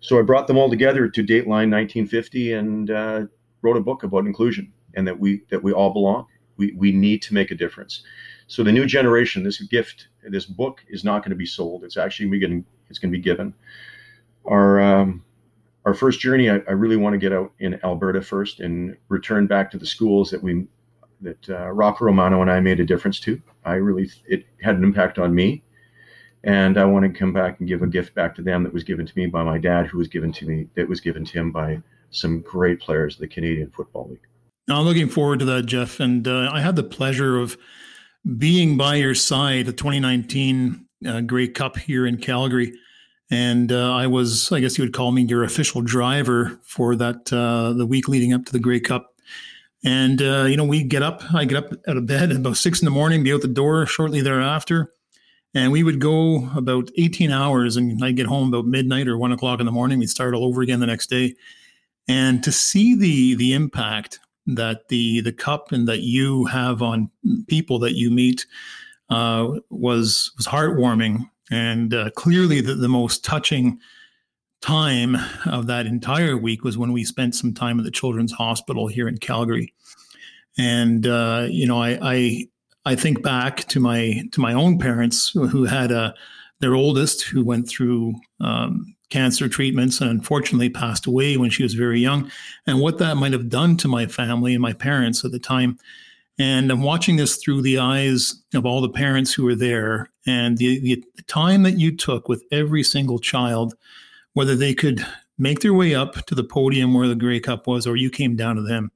So 0.00 0.18
I 0.18 0.22
brought 0.22 0.46
them 0.46 0.58
all 0.58 0.68
together 0.68 1.08
to 1.08 1.22
Dateline 1.22 1.70
1950 1.72 2.52
and 2.52 2.90
uh, 2.90 3.22
wrote 3.62 3.78
a 3.78 3.80
book 3.80 4.02
about 4.02 4.26
inclusion 4.26 4.70
and 4.92 5.08
that 5.08 5.18
we 5.18 5.40
that 5.48 5.62
we 5.62 5.72
all 5.72 5.90
belong. 5.94 6.26
We 6.58 6.74
we 6.76 6.92
need 6.92 7.22
to 7.22 7.34
make 7.34 7.50
a 7.50 7.54
difference. 7.54 8.02
So 8.46 8.62
the 8.62 8.72
new 8.72 8.84
generation, 8.84 9.42
this 9.42 9.62
gift, 9.62 10.08
this 10.22 10.44
book 10.44 10.84
is 10.90 11.02
not 11.02 11.22
going 11.22 11.30
to 11.30 11.36
be 11.36 11.46
sold. 11.46 11.82
It's 11.82 11.96
actually 11.96 12.38
going 12.38 12.62
it's 12.90 12.98
going 12.98 13.10
to 13.10 13.16
be 13.16 13.22
given. 13.22 13.54
Our 14.44 14.80
um, 14.80 15.24
our 15.84 15.94
first 15.94 16.20
journey, 16.20 16.50
I, 16.50 16.56
I, 16.68 16.72
really 16.72 16.96
want 16.96 17.14
to 17.14 17.18
get 17.18 17.32
out 17.32 17.52
in 17.58 17.80
Alberta 17.84 18.20
first 18.20 18.60
and 18.60 18.96
return 19.08 19.46
back 19.46 19.70
to 19.70 19.78
the 19.78 19.86
schools 19.86 20.30
that 20.30 20.42
we 20.42 20.66
that 21.22 21.50
uh, 21.50 21.70
Romano 21.70 22.40
and 22.40 22.50
I 22.50 22.60
made 22.60 22.80
a 22.80 22.84
difference 22.84 23.20
to. 23.20 23.40
I 23.64 23.74
really 23.74 24.10
it 24.26 24.44
had 24.62 24.76
an 24.76 24.84
impact 24.84 25.18
on 25.18 25.34
me, 25.34 25.62
and 26.44 26.78
I 26.78 26.84
want 26.84 27.04
to 27.04 27.18
come 27.18 27.32
back 27.32 27.60
and 27.60 27.68
give 27.68 27.82
a 27.82 27.86
gift 27.86 28.14
back 28.14 28.34
to 28.36 28.42
them 28.42 28.62
that 28.64 28.72
was 28.72 28.84
given 28.84 29.06
to 29.06 29.12
me 29.16 29.26
by 29.26 29.42
my 29.42 29.58
dad, 29.58 29.86
who 29.86 29.98
was 29.98 30.08
given 30.08 30.32
to 30.32 30.46
me 30.46 30.68
that 30.76 30.88
was 30.88 31.00
given 31.00 31.24
to 31.24 31.32
him 31.32 31.50
by 31.52 31.80
some 32.10 32.40
great 32.40 32.80
players 32.80 33.14
of 33.14 33.20
the 33.20 33.28
Canadian 33.28 33.70
Football 33.70 34.08
League. 34.10 34.20
I'm 34.68 34.84
looking 34.84 35.08
forward 35.08 35.40
to 35.40 35.44
that, 35.46 35.66
Jeff, 35.66 36.00
and 36.00 36.26
uh, 36.26 36.50
I 36.52 36.60
had 36.60 36.76
the 36.76 36.82
pleasure 36.82 37.38
of 37.38 37.56
being 38.36 38.76
by 38.76 38.96
your 38.96 39.14
side 39.14 39.68
at 39.68 39.76
2019 39.76 40.86
uh, 41.06 41.20
Grey 41.22 41.48
Cup 41.48 41.78
here 41.78 42.06
in 42.06 42.18
Calgary. 42.18 42.72
And 43.30 43.70
uh, 43.70 43.94
I 43.94 44.08
was, 44.08 44.50
I 44.50 44.60
guess 44.60 44.76
you 44.76 44.82
would 44.84 44.92
call 44.92 45.12
me 45.12 45.22
your 45.22 45.44
official 45.44 45.82
driver 45.82 46.58
for 46.62 46.96
that, 46.96 47.32
uh, 47.32 47.72
the 47.72 47.86
week 47.86 48.08
leading 48.08 48.32
up 48.32 48.44
to 48.46 48.52
the 48.52 48.58
Grey 48.58 48.80
Cup. 48.80 49.14
And, 49.84 50.20
uh, 50.20 50.44
you 50.44 50.56
know, 50.56 50.64
we 50.64 50.82
get 50.82 51.02
up, 51.02 51.22
I 51.32 51.44
get 51.44 51.64
up 51.64 51.72
out 51.86 51.96
of 51.96 52.06
bed 52.06 52.32
about 52.36 52.56
six 52.56 52.80
in 52.80 52.84
the 52.84 52.90
morning, 52.90 53.22
be 53.22 53.32
out 53.32 53.42
the 53.42 53.48
door 53.48 53.86
shortly 53.86 54.20
thereafter. 54.20 54.92
And 55.54 55.72
we 55.72 55.82
would 55.82 56.00
go 56.00 56.48
about 56.56 56.90
18 56.96 57.30
hours 57.30 57.76
and 57.76 58.02
I'd 58.04 58.16
get 58.16 58.26
home 58.26 58.48
about 58.48 58.66
midnight 58.66 59.08
or 59.08 59.18
one 59.18 59.32
o'clock 59.32 59.60
in 59.60 59.66
the 59.66 59.72
morning. 59.72 59.98
We'd 59.98 60.10
start 60.10 60.34
all 60.34 60.44
over 60.44 60.62
again 60.62 60.80
the 60.80 60.86
next 60.86 61.08
day. 61.08 61.34
And 62.08 62.42
to 62.44 62.52
see 62.52 62.94
the, 62.94 63.34
the 63.34 63.52
impact 63.52 64.20
that 64.46 64.88
the, 64.88 65.20
the 65.20 65.32
cup 65.32 65.72
and 65.72 65.88
that 65.88 66.00
you 66.00 66.46
have 66.46 66.82
on 66.82 67.10
people 67.48 67.78
that 67.80 67.94
you 67.94 68.10
meet 68.10 68.46
uh, 69.08 69.58
was, 69.70 70.32
was 70.36 70.46
heartwarming. 70.46 71.28
And 71.50 71.92
uh, 71.92 72.10
clearly 72.10 72.60
the, 72.60 72.74
the 72.74 72.88
most 72.88 73.24
touching 73.24 73.78
time 74.60 75.16
of 75.46 75.66
that 75.66 75.86
entire 75.86 76.36
week 76.36 76.64
was 76.64 76.78
when 76.78 76.92
we 76.92 77.04
spent 77.04 77.34
some 77.34 77.54
time 77.54 77.78
at 77.78 77.84
the 77.84 77.90
Children's 77.90 78.32
Hospital 78.32 78.86
here 78.86 79.08
in 79.08 79.18
Calgary. 79.18 79.72
And 80.58 81.06
uh, 81.06 81.46
you 81.48 81.66
know, 81.66 81.82
I, 81.82 81.98
I 82.02 82.48
I 82.84 82.94
think 82.94 83.22
back 83.22 83.64
to 83.68 83.80
my 83.80 84.22
to 84.32 84.40
my 84.40 84.52
own 84.52 84.78
parents 84.78 85.30
who 85.30 85.64
had 85.64 85.90
a 85.90 86.14
their 86.60 86.74
oldest 86.74 87.22
who 87.22 87.44
went 87.44 87.68
through 87.68 88.14
um, 88.40 88.94
cancer 89.08 89.48
treatments 89.48 90.00
and 90.00 90.10
unfortunately 90.10 90.68
passed 90.68 91.06
away 91.06 91.36
when 91.36 91.50
she 91.50 91.62
was 91.62 91.74
very 91.74 92.00
young, 92.00 92.30
and 92.66 92.80
what 92.80 92.98
that 92.98 93.16
might 93.16 93.32
have 93.32 93.48
done 93.48 93.76
to 93.78 93.88
my 93.88 94.06
family 94.06 94.54
and 94.54 94.62
my 94.62 94.72
parents 94.72 95.24
at 95.24 95.32
the 95.32 95.38
time. 95.38 95.78
And 96.38 96.70
I'm 96.70 96.82
watching 96.82 97.16
this 97.16 97.36
through 97.36 97.62
the 97.62 97.78
eyes 97.78 98.42
of 98.54 98.64
all 98.64 98.80
the 98.80 98.88
parents 98.88 99.32
who 99.32 99.44
were 99.44 99.54
there, 99.54 100.09
and 100.26 100.58
the, 100.58 100.78
the 100.80 101.22
time 101.22 101.62
that 101.62 101.78
you 101.78 101.96
took 101.96 102.28
with 102.28 102.44
every 102.52 102.82
single 102.82 103.18
child 103.18 103.74
whether 104.34 104.54
they 104.54 104.74
could 104.74 105.04
make 105.38 105.60
their 105.60 105.74
way 105.74 105.94
up 105.94 106.24
to 106.26 106.34
the 106.34 106.44
podium 106.44 106.94
where 106.94 107.08
the 107.08 107.14
Grey 107.14 107.40
Cup 107.40 107.66
was, 107.66 107.86
or 107.86 107.96
you 107.96 108.10
came 108.10 108.36
down 108.36 108.56
to 108.56 108.62
them. 108.62 108.92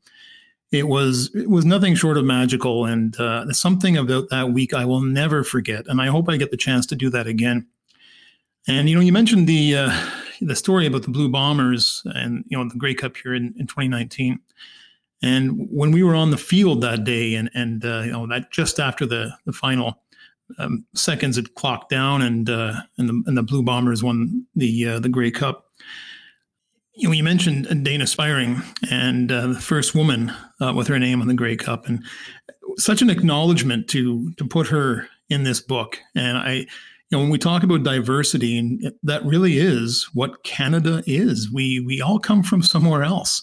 It 0.70 0.88
was 0.88 1.34
it 1.34 1.48
was 1.48 1.64
nothing 1.64 1.94
short 1.94 2.16
of 2.16 2.24
magical, 2.24 2.84
and 2.84 3.18
uh, 3.18 3.52
something 3.52 3.96
about 3.96 4.28
that 4.30 4.50
week 4.50 4.74
I 4.74 4.84
will 4.84 5.00
never 5.00 5.44
forget. 5.44 5.86
And 5.86 6.00
I 6.00 6.08
hope 6.08 6.28
I 6.28 6.36
get 6.36 6.50
the 6.50 6.56
chance 6.56 6.86
to 6.86 6.96
do 6.96 7.10
that 7.10 7.26
again. 7.26 7.66
And 8.66 8.88
you 8.88 8.96
know, 8.96 9.00
you 9.00 9.12
mentioned 9.12 9.46
the 9.46 9.76
uh, 9.76 10.06
the 10.40 10.56
story 10.56 10.86
about 10.86 11.02
the 11.02 11.10
Blue 11.10 11.28
Bombers 11.28 12.02
and 12.14 12.44
you 12.48 12.58
know 12.58 12.68
the 12.68 12.78
Grey 12.78 12.94
Cup 12.94 13.16
here 13.16 13.34
in, 13.34 13.54
in 13.58 13.66
2019. 13.66 14.38
And 15.22 15.68
when 15.70 15.90
we 15.90 16.02
were 16.02 16.14
on 16.14 16.30
the 16.30 16.36
field 16.36 16.80
that 16.82 17.04
day, 17.04 17.34
and 17.34 17.50
and 17.54 17.84
uh, 17.84 18.02
you 18.04 18.12
know 18.12 18.26
that 18.26 18.50
just 18.50 18.80
after 18.80 19.06
the 19.06 19.32
the 19.46 19.52
final 19.52 20.02
um, 20.58 20.84
seconds 20.94 21.36
had 21.36 21.54
clocked 21.54 21.90
down, 21.90 22.22
and 22.22 22.48
uh, 22.48 22.74
and 22.98 23.08
the 23.08 23.22
and 23.26 23.36
the 23.36 23.42
Blue 23.42 23.62
Bombers 23.62 24.02
won 24.02 24.46
the 24.54 24.88
uh, 24.88 24.98
the 24.98 25.08
Grey 25.08 25.30
Cup. 25.30 25.66
You 26.94 27.08
know, 27.08 27.12
you 27.12 27.24
mentioned 27.24 27.84
Dana 27.84 28.06
Spiring 28.06 28.62
and 28.90 29.32
uh, 29.32 29.48
the 29.48 29.60
first 29.60 29.94
woman 29.94 30.32
uh, 30.60 30.72
with 30.74 30.86
her 30.88 30.98
name 30.98 31.20
on 31.20 31.28
the 31.28 31.34
Grey 31.34 31.56
Cup, 31.56 31.86
and 31.86 32.04
such 32.76 33.02
an 33.02 33.10
acknowledgement 33.10 33.88
to 33.88 34.32
to 34.32 34.46
put 34.46 34.68
her 34.68 35.08
in 35.28 35.44
this 35.44 35.60
book. 35.60 35.98
And 36.14 36.38
I, 36.38 36.52
you 36.52 36.66
know, 37.10 37.18
when 37.18 37.30
we 37.30 37.38
talk 37.38 37.62
about 37.62 37.82
diversity, 37.82 38.58
and 38.58 38.92
that 39.02 39.24
really 39.24 39.58
is 39.58 40.08
what 40.14 40.44
Canada 40.44 41.02
is. 41.06 41.50
We 41.50 41.80
we 41.80 42.00
all 42.00 42.18
come 42.18 42.42
from 42.42 42.62
somewhere 42.62 43.02
else, 43.02 43.42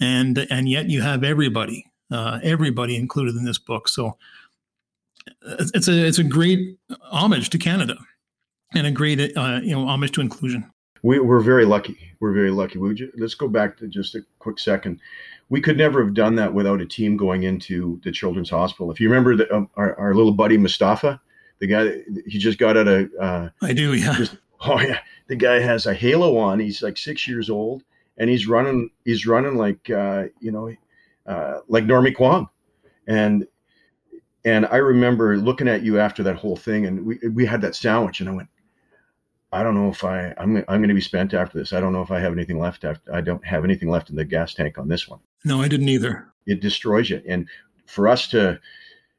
and 0.00 0.46
and 0.50 0.68
yet 0.68 0.90
you 0.90 1.02
have 1.02 1.24
everybody, 1.24 1.86
uh, 2.10 2.40
everybody 2.42 2.96
included 2.96 3.36
in 3.36 3.44
this 3.44 3.58
book. 3.58 3.88
So 3.88 4.18
it's 5.42 5.88
a 5.88 6.06
it's 6.06 6.18
a 6.18 6.24
great 6.24 6.78
homage 7.02 7.50
to 7.50 7.58
Canada 7.58 7.96
and 8.74 8.86
a 8.86 8.90
great 8.90 9.20
uh, 9.36 9.60
you 9.62 9.72
know 9.72 9.86
homage 9.86 10.12
to 10.12 10.20
inclusion. 10.20 10.70
We, 11.02 11.18
we're 11.18 11.40
very 11.40 11.64
lucky. 11.64 11.96
We're 12.20 12.32
very 12.32 12.52
lucky. 12.52 12.78
We 12.78 12.94
just, 12.94 13.12
let's 13.18 13.34
go 13.34 13.48
back 13.48 13.76
to 13.78 13.88
just 13.88 14.14
a 14.14 14.24
quick 14.38 14.58
second. 14.58 15.00
We 15.48 15.60
could 15.60 15.76
never 15.76 16.02
have 16.02 16.14
done 16.14 16.36
that 16.36 16.54
without 16.54 16.80
a 16.80 16.86
team 16.86 17.16
going 17.16 17.42
into 17.42 18.00
the 18.04 18.12
children's 18.12 18.50
hospital. 18.50 18.90
If 18.92 19.00
you 19.00 19.08
remember 19.08 19.36
the, 19.36 19.52
um, 19.52 19.68
our, 19.74 19.98
our 19.98 20.14
little 20.14 20.32
buddy 20.32 20.56
Mustafa, 20.56 21.20
the 21.58 21.66
guy 21.66 22.02
he 22.26 22.38
just 22.38 22.58
got 22.58 22.76
out 22.76 22.88
of. 22.88 23.10
Uh, 23.20 23.48
I 23.60 23.72
do, 23.72 23.94
yeah. 23.94 24.14
Just, 24.16 24.36
oh 24.60 24.80
yeah, 24.80 25.00
the 25.26 25.36
guy 25.36 25.58
has 25.58 25.86
a 25.86 25.94
halo 25.94 26.36
on. 26.38 26.60
He's 26.60 26.82
like 26.82 26.96
six 26.96 27.26
years 27.26 27.50
old, 27.50 27.82
and 28.16 28.30
he's 28.30 28.46
running. 28.46 28.90
He's 29.04 29.26
running 29.26 29.56
like 29.56 29.90
uh, 29.90 30.24
you 30.40 30.52
know, 30.52 30.72
uh, 31.26 31.58
like 31.68 31.84
Normie 31.84 32.14
Kwong, 32.14 32.48
and 33.06 33.46
and 34.44 34.66
I 34.66 34.76
remember 34.76 35.36
looking 35.36 35.68
at 35.68 35.82
you 35.82 35.98
after 35.98 36.22
that 36.24 36.36
whole 36.36 36.56
thing, 36.56 36.86
and 36.86 37.04
we 37.04 37.18
we 37.28 37.46
had 37.46 37.60
that 37.62 37.76
sandwich, 37.76 38.20
and 38.20 38.28
I 38.28 38.32
went, 38.32 38.48
I 39.52 39.62
don't 39.62 39.74
know 39.74 39.88
if 39.88 40.04
I 40.04 40.34
I'm 40.38 40.56
I'm 40.68 40.80
going 40.80 40.88
to 40.88 40.94
be 40.94 41.00
spent 41.00 41.34
after 41.34 41.58
this. 41.58 41.72
I 41.72 41.80
don't 41.80 41.92
know 41.92 42.02
if 42.02 42.10
I 42.10 42.20
have 42.20 42.32
anything 42.32 42.58
left. 42.58 42.84
After 42.84 43.14
I 43.14 43.20
don't 43.20 43.44
have 43.44 43.64
anything 43.64 43.88
left 43.88 44.10
in 44.10 44.16
the 44.16 44.24
gas 44.24 44.54
tank 44.54 44.78
on 44.78 44.88
this 44.88 45.08
one. 45.08 45.20
No, 45.44 45.60
I 45.60 45.68
didn't 45.68 45.88
either. 45.88 46.26
It 46.46 46.60
destroys 46.60 47.10
you, 47.10 47.22
and 47.26 47.48
for 47.86 48.08
us 48.08 48.28
to, 48.28 48.58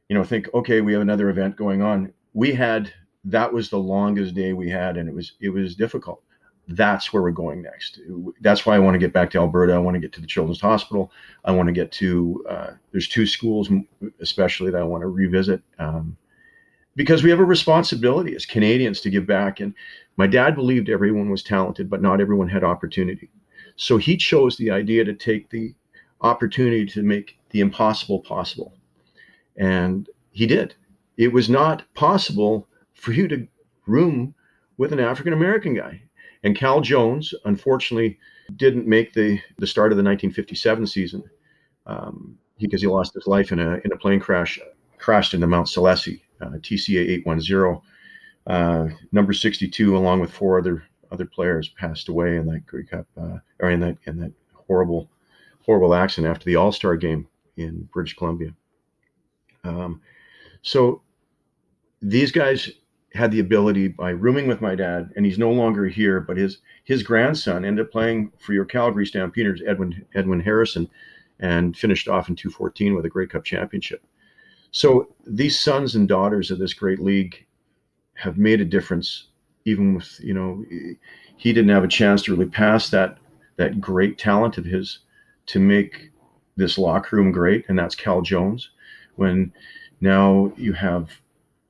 you 0.10 0.18
know, 0.18 0.24
think 0.24 0.54
okay, 0.54 0.82
we 0.82 0.94
have 0.94 1.02
another 1.02 1.30
event 1.30 1.56
going 1.56 1.82
on. 1.82 2.12
We 2.34 2.54
had 2.54 2.94
that 3.26 3.54
was 3.54 3.70
the 3.70 3.80
longest 3.80 4.36
day 4.36 4.54
we 4.54 4.70
had, 4.70 4.98
and 4.98 5.08
it 5.08 5.16
was 5.16 5.34
it 5.40 5.50
was 5.50 5.76
difficult 5.76 6.22
that's 6.68 7.12
where 7.12 7.22
we're 7.22 7.32
going 7.32 7.62
next. 7.62 8.00
That's 8.42 8.66
why 8.66 8.76
I 8.76 8.80
want 8.80 8.96
to 8.96 9.00
get 9.00 9.14
back 9.14 9.30
to 9.32 9.38
Alberta. 9.38 9.74
I 9.74 9.80
want 9.80 9.96
to 9.96 10.00
get 10.00 10.14
to 10.14 10.22
the 10.22 10.28
Children's 10.28 10.62
Hospital. 10.62 11.12
I 11.44 11.52
want 11.52 11.68
to 11.68 11.74
get 11.74 11.92
to, 11.94 12.46
uh, 12.50 12.72
there's 12.92 13.08
two 13.08 13.26
schools, 13.26 13.70
especially 14.22 14.72
that 14.72 14.80
I 14.80 14.84
want 14.84 15.02
to 15.02 15.08
revisit 15.08 15.62
um, 15.80 16.16
because 16.96 17.24
we 17.24 17.30
have 17.30 17.40
a 17.40 17.46
responsibility 17.46 18.36
as 18.36 18.46
Canadians 18.46 19.02
to 19.02 19.10
give 19.10 19.28
back. 19.28 19.60
And 19.60 19.74
my 20.16 20.28
dad 20.28 20.56
believed 20.56 20.90
everyone 20.90 21.30
was 21.30 21.44
talented, 21.44 21.90
but 21.90 22.02
not 22.02 22.22
everyone 22.22 22.48
had 22.48 22.64
opportunity. 22.64 23.30
So 23.76 23.98
he 23.98 24.16
chose 24.16 24.56
the 24.56 24.72
idea 24.72 25.04
to 25.04 25.14
take 25.14 25.50
the 25.50 25.74
opportunity 26.22 26.86
to 26.86 27.04
make 27.04 27.38
the 27.50 27.60
impossible 27.60 28.20
possible. 28.20 28.74
And 29.58 30.10
he 30.32 30.48
did. 30.48 30.76
It 31.18 31.34
was 31.34 31.50
not 31.50 31.84
possible 31.94 32.68
for 32.94 33.12
you 33.12 33.28
to 33.28 33.48
room 33.86 34.34
with 34.78 34.94
an 34.94 35.00
African 35.00 35.34
American 35.34 35.76
guy 35.76 36.02
and 36.44 36.56
Cal 36.56 36.82
Jones, 36.82 37.34
unfortunately, 37.46 38.20
didn't 38.56 38.88
make 38.88 39.14
the, 39.14 39.40
the 39.58 39.68
start 39.68 39.92
of 39.92 39.98
the 39.98 40.04
1957 40.04 40.88
season 40.88 41.24
um, 41.86 42.38
because 42.60 42.82
he 42.82 42.88
lost 42.88 43.14
his 43.14 43.28
life 43.28 43.52
in 43.52 43.60
a, 43.60 43.80
in 43.86 43.92
a 43.94 43.98
plane 43.98 44.20
crash, 44.20 44.60
crashed 44.98 45.34
into 45.34 45.48
Mount 45.48 45.68
Slesse, 45.68 46.20
uh, 46.42 46.50
TCA 46.50 47.10
810. 47.26 47.82
Uh, 48.46 48.90
number 49.14 49.32
62, 49.32 49.96
along 49.96 50.20
with 50.20 50.32
four 50.32 50.60
other 50.60 50.84
other 51.12 51.26
players, 51.26 51.70
passed 51.70 52.10
away 52.10 52.38
in 52.38 52.46
that 52.48 52.66
Grey 52.66 52.84
Cup 52.84 53.06
uh, 53.18 53.38
or 53.60 53.70
in 53.70 53.80
that 53.80 53.98
in 54.06 54.18
that 54.20 54.34
horrible 54.54 55.10
horrible 55.66 55.94
accident 55.94 56.30
after 56.30 56.44
the 56.44 56.58
All 56.58 56.74
Star 56.74 56.98
game 56.98 57.26
in 57.56 57.88
British 57.94 58.16
Columbia. 58.16 58.54
Um, 59.64 60.02
so 60.62 61.02
these 62.02 62.34
guys 62.34 62.70
had 63.14 63.32
the 63.32 63.40
ability 63.40 63.88
by 63.88 64.10
rooming 64.10 64.48
with 64.48 64.62
my 64.62 64.76
dad, 64.76 65.12
and 65.16 65.26
he's 65.26 65.38
no 65.38 65.52
longer 65.52 65.88
here, 65.88 66.20
but 66.20 66.38
his 66.38 66.60
his 66.84 67.04
grandson 67.04 67.64
ended 67.64 67.86
up 67.86 67.92
playing 67.92 68.32
for 68.40 68.54
your 68.54 68.66
Calgary 68.66 69.06
Stampeders, 69.06 69.62
Edwin 69.66 70.06
Edwin 70.16 70.40
Harrison, 70.40 70.90
and 71.40 71.78
finished 71.78 72.08
off 72.08 72.30
in 72.30 72.36
214 72.36 72.96
with 72.96 73.06
a 73.06 73.10
Grey 73.10 73.28
Cup 73.28 73.44
championship. 73.44 74.04
So 74.72 75.14
these 75.28 75.60
sons 75.60 75.96
and 75.96 76.08
daughters 76.08 76.50
of 76.50 76.58
this 76.58 76.74
great 76.74 77.00
league 77.00 77.46
have 78.16 78.38
made 78.38 78.62
a 78.62 78.66
difference, 78.66 79.28
even 79.66 79.94
with 79.94 80.20
you 80.20 80.34
know 80.34 80.66
he 81.38 81.54
didn't 81.54 81.70
have 81.70 81.84
a 81.84 81.88
chance 81.88 82.24
to 82.24 82.32
really 82.36 82.50
pass 82.50 82.90
that 82.90 83.20
that 83.58 83.80
great 83.80 84.18
talent 84.18 84.58
of 84.58 84.66
his 84.66 85.00
to 85.46 85.60
make 85.60 86.10
this 86.56 86.80
locker 86.80 87.16
room 87.16 87.32
great, 87.32 87.66
and 87.68 87.78
that's 87.78 87.96
Cal 87.96 88.22
Jones. 88.22 88.72
When 89.16 89.54
now 90.02 90.52
you 90.58 90.74
have 90.74 91.12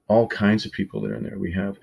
all 0.08 0.28
kinds 0.28 0.66
of 0.66 0.72
people 0.72 1.02
that 1.02 1.12
are 1.12 1.16
in 1.16 1.24
there. 1.24 1.38
We 1.38 1.52
have 1.54 1.78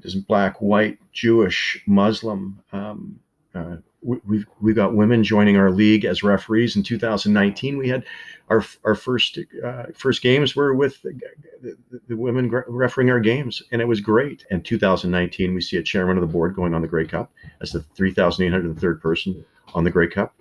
there's 0.00 0.14
black, 0.14 0.60
white, 0.60 0.98
Jewish, 1.12 1.82
Muslim. 1.86 2.60
Um, 2.72 3.20
uh, 3.54 3.76
we, 4.00 4.18
we've 4.26 4.46
we've 4.60 4.76
got 4.76 4.94
women 4.94 5.22
joining 5.22 5.56
our 5.56 5.70
league 5.70 6.04
as 6.04 6.22
referees. 6.22 6.76
In 6.76 6.82
2019, 6.82 7.76
we 7.76 7.88
had 7.88 8.04
our 8.48 8.64
our 8.84 8.94
first 8.94 9.38
uh, 9.64 9.84
first 9.94 10.22
games 10.22 10.56
were 10.56 10.74
with 10.74 11.02
the, 11.02 11.18
the, 11.60 12.00
the 12.08 12.16
women 12.16 12.50
refereeing 12.66 13.10
our 13.10 13.20
games, 13.20 13.62
and 13.70 13.82
it 13.82 13.88
was 13.88 14.00
great. 14.00 14.44
And 14.50 14.64
2019, 14.64 15.54
we 15.54 15.60
see 15.60 15.76
a 15.76 15.82
chairman 15.82 16.16
of 16.16 16.22
the 16.22 16.32
board 16.32 16.56
going 16.56 16.74
on 16.74 16.82
the 16.82 16.88
Grey 16.88 17.06
Cup 17.06 17.30
as 17.60 17.72
the 17.72 17.80
3,803rd 17.80 19.00
person 19.00 19.44
on 19.74 19.84
the 19.84 19.90
Grey 19.90 20.08
Cup. 20.08 20.34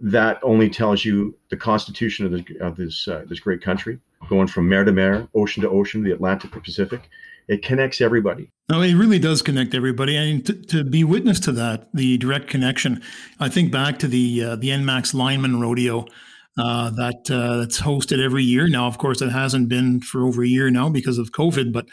That 0.00 0.38
only 0.42 0.68
tells 0.68 1.04
you 1.04 1.34
the 1.48 1.56
constitution 1.56 2.26
of, 2.26 2.32
the, 2.32 2.44
of 2.60 2.76
this 2.76 3.06
uh, 3.08 3.24
this 3.28 3.40
great 3.40 3.62
country 3.62 4.00
going 4.28 4.46
from 4.46 4.68
mer 4.68 4.84
to 4.84 4.92
mer, 4.92 5.28
ocean 5.34 5.62
to 5.62 5.70
ocean, 5.70 6.02
the 6.02 6.12
Atlantic 6.12 6.52
to 6.52 6.60
Pacific. 6.60 7.08
It 7.48 7.62
connects 7.62 8.00
everybody. 8.00 8.50
No, 8.68 8.80
it 8.80 8.94
really 8.94 9.18
does 9.18 9.42
connect 9.42 9.74
everybody. 9.74 10.16
I 10.16 10.20
mean, 10.26 10.42
to, 10.42 10.52
to 10.52 10.84
be 10.84 11.02
witness 11.02 11.40
to 11.40 11.52
that, 11.52 11.88
the 11.92 12.16
direct 12.18 12.46
connection. 12.46 13.02
I 13.40 13.48
think 13.48 13.72
back 13.72 13.98
to 14.00 14.08
the 14.08 14.44
uh, 14.44 14.56
the 14.56 14.68
ENMAX 14.68 15.14
Lineman 15.14 15.60
Rodeo 15.60 16.06
uh, 16.58 16.90
that 16.90 17.30
uh, 17.30 17.56
that's 17.58 17.80
hosted 17.80 18.24
every 18.24 18.44
year. 18.44 18.68
Now, 18.68 18.86
of 18.86 18.98
course, 18.98 19.20
it 19.22 19.30
hasn't 19.30 19.68
been 19.68 20.00
for 20.00 20.24
over 20.24 20.42
a 20.42 20.48
year 20.48 20.70
now 20.70 20.88
because 20.88 21.18
of 21.18 21.32
COVID. 21.32 21.72
But 21.72 21.86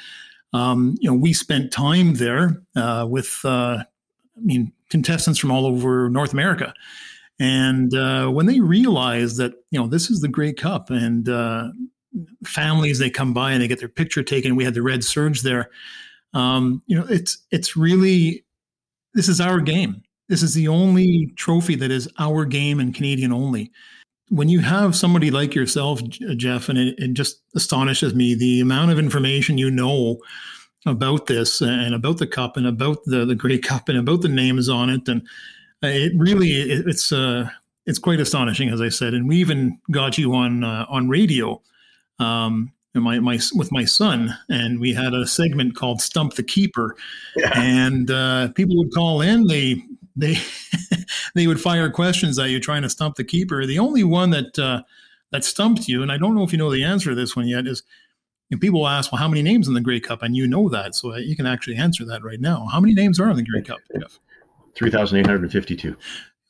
um, 0.54 0.96
you 1.00 1.10
know, 1.10 1.18
we 1.18 1.34
spent 1.34 1.72
time 1.72 2.16
there 2.16 2.62
uh, 2.76 3.06
with, 3.10 3.40
uh, 3.44 3.80
I 3.80 4.40
mean, 4.40 4.72
contestants 4.90 5.40
from 5.40 5.52
all 5.52 5.66
over 5.66 6.10
North 6.10 6.34
America. 6.34 6.74
And 7.40 7.94
uh, 7.94 8.28
when 8.30 8.46
they 8.48 8.60
realized 8.60 9.38
that 9.38 9.54
you 9.70 9.80
know 9.80 9.88
this 9.88 10.10
is 10.10 10.22
the 10.22 10.28
Grey 10.28 10.54
Cup, 10.54 10.90
and 10.90 11.30
uh, 11.30 11.70
families 12.46 13.00
they 13.00 13.10
come 13.10 13.34
by 13.34 13.52
and 13.52 13.62
they 13.62 13.68
get 13.68 13.80
their 13.80 13.88
picture 13.88 14.24
taken. 14.24 14.56
We 14.56 14.64
had 14.64 14.74
the 14.74 14.82
red 14.82 15.04
serge 15.04 15.42
there. 15.42 15.70
Um, 16.34 16.82
you 16.88 16.98
know, 16.98 17.06
it's 17.10 17.38
it's 17.52 17.76
really 17.76 18.46
this 19.14 19.28
is 19.28 19.42
our 19.42 19.60
game. 19.60 20.04
This 20.30 20.44
is 20.44 20.54
the 20.54 20.68
only 20.68 21.34
trophy 21.38 21.76
that 21.76 21.92
is 21.92 22.10
our 22.20 22.46
game 22.46 22.80
and 22.80 22.94
Canadian 22.94 23.32
only. 23.32 23.72
When 24.30 24.50
you 24.50 24.60
have 24.60 24.96
somebody 24.96 25.32
like 25.32 25.56
yourself, 25.56 26.02
Jeff, 26.10 26.68
and 26.68 26.78
it, 26.78 27.00
it 27.00 27.14
just 27.14 27.42
astonishes 27.56 28.14
me 28.14 28.36
the 28.36 28.60
amount 28.60 28.92
of 28.92 29.00
information 29.00 29.58
you 29.58 29.72
know 29.72 30.18
about 30.86 31.28
this 31.28 31.62
and 31.62 31.96
about 31.96 32.18
the 32.18 32.28
cup 32.28 32.58
and 32.58 32.68
about 32.68 33.04
the 33.06 33.26
the 33.26 33.36
Grey 33.36 33.58
Cup 33.58 33.90
and 33.90 33.98
about 33.98 34.22
the 34.22 34.30
names 34.30 34.68
on 34.70 34.90
it, 34.90 35.08
and 35.08 35.26
it 35.82 36.12
really 36.16 36.52
it, 36.52 36.88
it's 36.88 37.12
uh 37.12 37.50
it's 37.86 38.00
quite 38.00 38.20
astonishing, 38.20 38.70
as 38.70 38.82
I 38.82 38.90
said. 38.90 39.14
And 39.14 39.28
we 39.28 39.38
even 39.38 39.80
got 39.90 40.18
you 40.18 40.36
on 40.36 40.64
uh, 40.64 40.86
on 40.90 41.08
radio 41.08 41.62
um, 42.20 42.72
my, 42.94 43.20
my 43.20 43.40
with 43.54 43.72
my 43.72 43.86
son, 43.86 44.36
and 44.50 44.80
we 44.80 44.94
had 44.94 45.14
a 45.14 45.28
segment 45.28 45.76
called 45.76 46.02
"Stump 46.02 46.34
the 46.34 46.44
Keeper," 46.44 46.96
yeah. 47.36 47.52
and 47.56 48.10
uh, 48.10 48.50
people 48.50 48.78
would 48.78 48.94
call 48.94 49.22
in. 49.22 49.48
They 49.48 49.84
they 50.16 50.38
they 51.36 51.48
would 51.48 51.62
fire 51.62 51.90
questions 51.90 52.40
at 52.40 52.50
you 52.50 52.60
trying 52.60 52.82
to 52.82 52.90
stump 52.90 53.16
the 53.16 53.24
keeper. 53.24 53.66
The 53.66 53.80
only 53.80 54.04
one 54.04 54.32
that 54.32 54.58
uh, 54.60 54.82
that 55.32 55.44
stumped 55.44 55.88
you, 55.88 56.02
and 56.02 56.12
I 56.12 56.18
don't 56.18 56.36
know 56.36 56.44
if 56.44 56.52
you 56.52 56.58
know 56.58 56.72
the 56.72 56.84
answer 56.84 57.10
to 57.10 57.16
this 57.16 57.36
one 57.36 57.48
yet, 57.48 57.68
is 57.68 57.84
know, 58.50 58.60
people 58.60 58.88
ask, 58.88 59.12
"Well, 59.12 59.20
how 59.20 59.28
many 59.28 59.42
names 59.42 59.68
in 59.68 59.74
the 59.74 59.82
Grey 59.82 60.00
Cup?" 60.00 60.24
And 60.24 60.36
you 60.36 60.48
know 60.48 60.70
that, 60.70 60.96
so 60.96 61.16
you 61.16 61.36
can 61.36 61.46
actually 61.46 61.76
answer 61.76 62.06
that 62.06 62.24
right 62.24 62.42
now. 62.42 62.68
How 62.72 62.80
many 62.80 62.94
names 62.94 63.20
are 63.20 63.30
in 63.30 63.36
the 63.36 63.44
Grey 63.44 63.62
Cup, 63.62 63.80
Jeff? 64.00 64.20
3,852. 64.76 65.98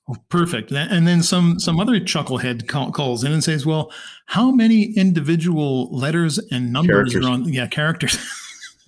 Oh, 0.09 0.15
perfect. 0.29 0.71
And 0.71 1.05
then 1.05 1.21
some 1.21 1.59
some 1.59 1.79
other 1.79 1.99
chucklehead 1.99 2.67
calls 2.67 3.23
in 3.25 3.33
and 3.33 3.43
says, 3.43 3.65
"Well, 3.65 3.91
how 4.27 4.51
many 4.51 4.83
individual 4.93 5.89
letters 5.91 6.37
and 6.49 6.71
numbers 6.71 7.11
characters. 7.11 7.25
are 7.25 7.29
on? 7.29 7.51
Yeah, 7.51 7.67
characters." 7.67 8.17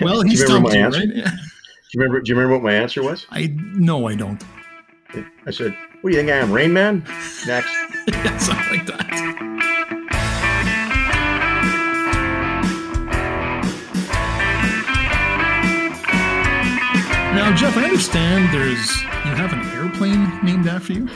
well, 0.00 0.22
he's 0.22 0.40
you, 0.40 0.58
right? 0.58 0.92
do 0.92 1.18
you 1.18 1.24
remember? 1.94 2.20
Do 2.20 2.30
you 2.30 2.36
remember 2.36 2.54
what 2.54 2.62
my 2.62 2.72
answer 2.72 3.02
was? 3.02 3.26
I 3.30 3.54
no, 3.54 4.08
I 4.08 4.14
don't. 4.14 4.42
I 5.46 5.50
said, 5.50 5.76
"What 6.00 6.10
do 6.10 6.16
you 6.16 6.22
think 6.22 6.30
I 6.30 6.36
am, 6.36 6.50
Rain 6.50 6.72
Man?" 6.72 7.04
Next, 7.46 7.74
yeah, 8.08 8.38
something 8.38 8.78
like 8.78 8.86
that. 8.86 9.08
Now, 17.34 17.54
Jeff, 17.54 17.76
I 17.76 17.84
understand 17.84 18.54
there's 18.54 19.11
you 19.32 19.38
have 19.38 19.54
an 19.54 19.66
airplane 19.70 20.44
named 20.44 20.68
after 20.68 20.92
you. 20.92 21.08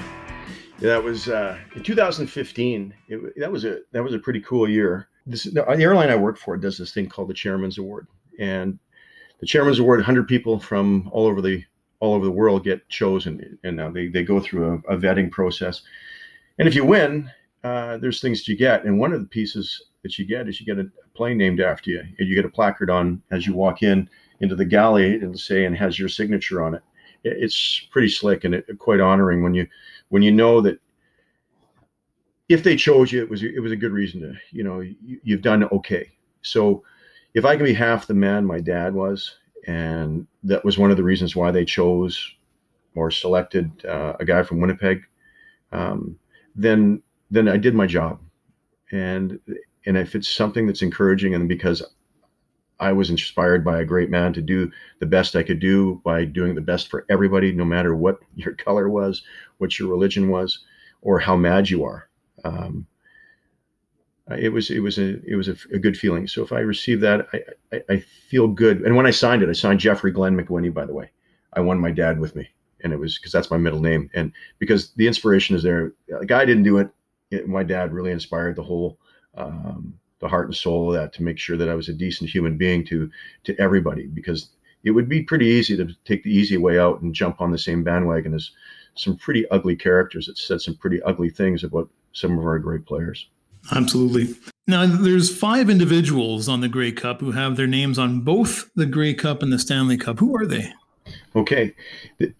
Yeah, 0.78 0.88
that 0.88 1.04
was 1.04 1.28
uh, 1.28 1.58
in 1.74 1.82
2015. 1.82 2.94
It, 3.08 3.38
that 3.38 3.52
was 3.52 3.66
a 3.66 3.80
that 3.92 4.02
was 4.02 4.14
a 4.14 4.18
pretty 4.18 4.40
cool 4.40 4.66
year. 4.66 5.08
This, 5.26 5.44
the 5.44 5.68
airline 5.68 6.08
I 6.08 6.16
work 6.16 6.38
for 6.38 6.56
does 6.56 6.78
this 6.78 6.94
thing 6.94 7.10
called 7.10 7.28
the 7.28 7.34
Chairman's 7.34 7.76
Award, 7.76 8.06
and 8.38 8.78
the 9.40 9.46
Chairman's 9.46 9.80
Award, 9.80 9.98
100 9.98 10.26
people 10.26 10.58
from 10.58 11.10
all 11.12 11.26
over 11.26 11.42
the 11.42 11.62
all 12.00 12.14
over 12.14 12.24
the 12.24 12.30
world 12.30 12.64
get 12.64 12.88
chosen, 12.88 13.58
and 13.64 13.76
now 13.76 13.90
they 13.90 14.06
they 14.06 14.22
go 14.22 14.40
through 14.40 14.82
a, 14.88 14.94
a 14.94 14.98
vetting 14.98 15.30
process. 15.30 15.82
And 16.58 16.66
if 16.66 16.74
you 16.74 16.86
win, 16.86 17.30
uh, 17.64 17.98
there's 17.98 18.22
things 18.22 18.48
you 18.48 18.56
get, 18.56 18.86
and 18.86 18.98
one 18.98 19.12
of 19.12 19.20
the 19.20 19.28
pieces 19.28 19.88
that 20.02 20.18
you 20.18 20.24
get 20.24 20.48
is 20.48 20.58
you 20.58 20.64
get 20.64 20.82
a 20.82 20.90
plane 21.14 21.36
named 21.36 21.60
after 21.60 21.90
you, 21.90 22.00
and 22.00 22.26
you 22.26 22.34
get 22.34 22.46
a 22.46 22.50
placard 22.50 22.88
on 22.88 23.20
as 23.30 23.46
you 23.46 23.52
walk 23.52 23.82
in 23.82 24.08
into 24.40 24.56
the 24.56 24.64
galley 24.64 25.16
and 25.16 25.38
say 25.38 25.66
and 25.66 25.76
has 25.76 25.98
your 25.98 26.08
signature 26.08 26.62
on 26.62 26.74
it. 26.74 26.82
It's 27.24 27.80
pretty 27.90 28.08
slick 28.08 28.44
and 28.44 28.54
it, 28.54 28.66
quite 28.78 29.00
honoring 29.00 29.42
when 29.42 29.54
you 29.54 29.66
when 30.08 30.22
you 30.22 30.32
know 30.32 30.60
that 30.60 30.80
if 32.48 32.62
they 32.62 32.76
chose 32.76 33.10
you, 33.12 33.22
it 33.22 33.28
was 33.28 33.42
it 33.42 33.60
was 33.60 33.72
a 33.72 33.76
good 33.76 33.92
reason 33.92 34.20
to 34.20 34.34
you 34.52 34.64
know 34.64 34.80
you, 34.80 35.20
you've 35.22 35.42
done 35.42 35.64
okay. 35.64 36.12
So 36.42 36.82
if 37.34 37.44
I 37.44 37.56
can 37.56 37.64
be 37.64 37.74
half 37.74 38.06
the 38.06 38.14
man 38.14 38.44
my 38.44 38.60
dad 38.60 38.94
was, 38.94 39.38
and 39.66 40.26
that 40.44 40.64
was 40.64 40.78
one 40.78 40.90
of 40.90 40.96
the 40.96 41.02
reasons 41.02 41.34
why 41.34 41.50
they 41.50 41.64
chose 41.64 42.34
or 42.94 43.10
selected 43.10 43.84
uh, 43.84 44.14
a 44.20 44.24
guy 44.24 44.42
from 44.42 44.60
Winnipeg, 44.60 45.02
um, 45.72 46.18
then 46.54 47.02
then 47.30 47.48
I 47.48 47.56
did 47.56 47.74
my 47.74 47.86
job, 47.86 48.20
and 48.92 49.40
and 49.86 49.96
if 49.96 50.14
it's 50.14 50.28
something 50.28 50.66
that's 50.66 50.82
encouraging, 50.82 51.34
and 51.34 51.48
because 51.48 51.82
I 52.78 52.92
was 52.92 53.10
inspired 53.10 53.64
by 53.64 53.80
a 53.80 53.84
great 53.84 54.10
man 54.10 54.32
to 54.34 54.42
do 54.42 54.70
the 54.98 55.06
best 55.06 55.34
I 55.34 55.42
could 55.42 55.60
do 55.60 56.00
by 56.04 56.24
doing 56.24 56.54
the 56.54 56.60
best 56.60 56.88
for 56.88 57.06
everybody, 57.08 57.52
no 57.52 57.64
matter 57.64 57.96
what 57.96 58.20
your 58.34 58.54
color 58.54 58.88
was, 58.88 59.22
what 59.58 59.78
your 59.78 59.88
religion 59.88 60.28
was, 60.28 60.60
or 61.02 61.18
how 61.18 61.36
mad 61.36 61.70
you 61.70 61.84
are. 61.84 62.08
Um, 62.44 62.86
it 64.38 64.52
was 64.52 64.70
it 64.70 64.80
was 64.80 64.98
a 64.98 65.22
it 65.24 65.36
was 65.36 65.48
a, 65.48 65.56
a, 65.72 65.78
good 65.78 65.96
feeling. 65.96 66.26
So 66.26 66.42
if 66.42 66.52
I 66.52 66.58
receive 66.58 67.00
that, 67.00 67.28
I, 67.32 67.42
I, 67.72 67.82
I 67.90 67.98
feel 68.00 68.48
good. 68.48 68.82
And 68.82 68.96
when 68.96 69.06
I 69.06 69.12
signed 69.12 69.42
it, 69.42 69.48
I 69.48 69.52
signed 69.52 69.78
Jeffrey 69.78 70.10
Glenn 70.10 70.36
McWhinney. 70.36 70.74
By 70.74 70.84
the 70.84 70.94
way, 70.94 71.10
I 71.52 71.60
won 71.60 71.78
my 71.78 71.92
dad 71.92 72.18
with 72.18 72.34
me, 72.34 72.48
and 72.82 72.92
it 72.92 72.98
was 72.98 73.18
because 73.18 73.30
that's 73.30 73.52
my 73.52 73.56
middle 73.56 73.80
name, 73.80 74.10
and 74.14 74.32
because 74.58 74.92
the 74.94 75.06
inspiration 75.06 75.54
is 75.54 75.62
there. 75.62 75.92
The 76.08 76.26
guy 76.26 76.44
didn't 76.44 76.64
do 76.64 76.78
it. 76.78 76.90
it 77.30 77.48
my 77.48 77.62
dad 77.62 77.92
really 77.92 78.10
inspired 78.10 78.56
the 78.56 78.64
whole. 78.64 78.98
Um, 79.36 79.94
the 80.20 80.28
heart 80.28 80.46
and 80.46 80.56
soul 80.56 80.88
of 80.88 80.98
that 80.98 81.12
to 81.14 81.22
make 81.22 81.38
sure 81.38 81.56
that 81.56 81.68
I 81.68 81.74
was 81.74 81.88
a 81.88 81.94
decent 81.94 82.30
human 82.30 82.56
being 82.56 82.84
to 82.86 83.10
to 83.44 83.58
everybody 83.60 84.06
because 84.06 84.50
it 84.84 84.90
would 84.92 85.08
be 85.08 85.22
pretty 85.22 85.46
easy 85.46 85.76
to 85.76 85.88
take 86.04 86.22
the 86.22 86.30
easy 86.30 86.56
way 86.56 86.78
out 86.78 87.02
and 87.02 87.14
jump 87.14 87.40
on 87.40 87.50
the 87.50 87.58
same 87.58 87.82
bandwagon 87.82 88.34
as 88.34 88.52
some 88.94 89.16
pretty 89.16 89.48
ugly 89.50 89.76
characters 89.76 90.26
that 90.26 90.38
said 90.38 90.60
some 90.60 90.76
pretty 90.76 91.02
ugly 91.02 91.28
things 91.28 91.64
about 91.64 91.88
some 92.12 92.38
of 92.38 92.44
our 92.44 92.58
great 92.58 92.86
players. 92.86 93.28
Absolutely. 93.72 94.34
Now, 94.68 94.86
there's 94.86 95.36
five 95.36 95.68
individuals 95.68 96.48
on 96.48 96.60
the 96.60 96.68
Grey 96.68 96.92
Cup 96.92 97.20
who 97.20 97.32
have 97.32 97.56
their 97.56 97.66
names 97.66 97.98
on 97.98 98.20
both 98.20 98.70
the 98.74 98.86
Grey 98.86 99.12
Cup 99.12 99.42
and 99.42 99.52
the 99.52 99.58
Stanley 99.58 99.96
Cup. 99.96 100.18
Who 100.18 100.36
are 100.36 100.46
they? 100.46 100.72
Okay. 101.34 101.74
The, 102.18 102.32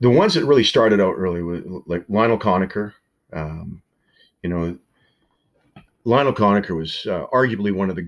the 0.00 0.10
ones 0.10 0.34
that 0.34 0.44
really 0.44 0.64
started 0.64 1.00
out 1.00 1.14
early 1.14 1.42
were 1.42 1.62
like 1.86 2.04
Lionel 2.08 2.38
Conacher. 2.38 2.92
Um, 3.32 3.82
you 4.42 4.50
know, 4.50 4.78
Lionel 6.04 6.34
Conacher 6.34 6.76
was 6.76 7.06
uh, 7.06 7.26
arguably 7.32 7.74
one 7.74 7.88
of 7.88 7.96
the 7.96 8.06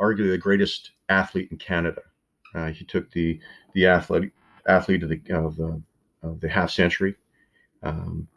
arguably 0.00 0.30
the 0.30 0.38
greatest 0.38 0.92
athlete 1.08 1.48
in 1.50 1.56
Canada. 1.56 2.02
Uh, 2.54 2.68
he 2.68 2.84
took 2.84 3.10
the 3.10 3.40
the 3.74 3.86
athlete 3.86 4.32
athlete 4.68 5.02
of 5.02 5.08
the 5.08 5.20
of 5.34 5.56
the, 5.56 5.82
of 6.22 6.40
the 6.40 6.48
half 6.48 6.70
century, 6.70 7.16
um, 7.82 8.28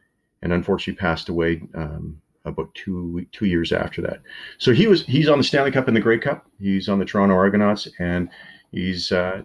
and 0.42 0.54
unfortunately 0.54 1.00
passed 1.00 1.30
away 1.30 1.62
um, 1.76 2.20
about 2.46 2.74
two 2.74 3.26
two 3.32 3.46
years 3.46 3.74
after 3.74 4.02
that. 4.02 4.22
So 4.58 4.72
he 4.72 4.88
was 4.88 5.06
he's 5.06 5.28
on 5.28 5.38
the 5.38 5.44
Stanley 5.44 5.72
Cup 5.72 5.88
and 5.88 5.98
the 5.98 6.02
Grey 6.02 6.20
Cup. 6.20 6.46
He's 6.60 6.88
on 6.88 7.00
the 7.00 7.06
Toronto 7.06 7.36
Argonauts, 7.36 7.90
and 8.00 8.30
he's 8.72 9.12
uh, 9.12 9.42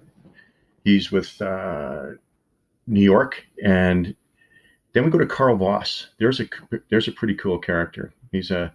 he's 0.85 1.11
with 1.11 1.41
uh, 1.43 2.11
New 2.87 3.03
York. 3.03 3.45
And 3.65 4.15
then 4.93 5.05
we 5.05 5.11
go 5.11 5.19
to 5.19 5.27
Carl 5.27 5.57
Voss. 5.57 6.09
There's 6.19 6.39
a 6.41 6.47
there's 6.89 7.09
a 7.09 7.13
pretty 7.13 7.35
cool 7.35 7.59
character. 7.59 8.13
He's 8.31 8.53
a 8.53 8.73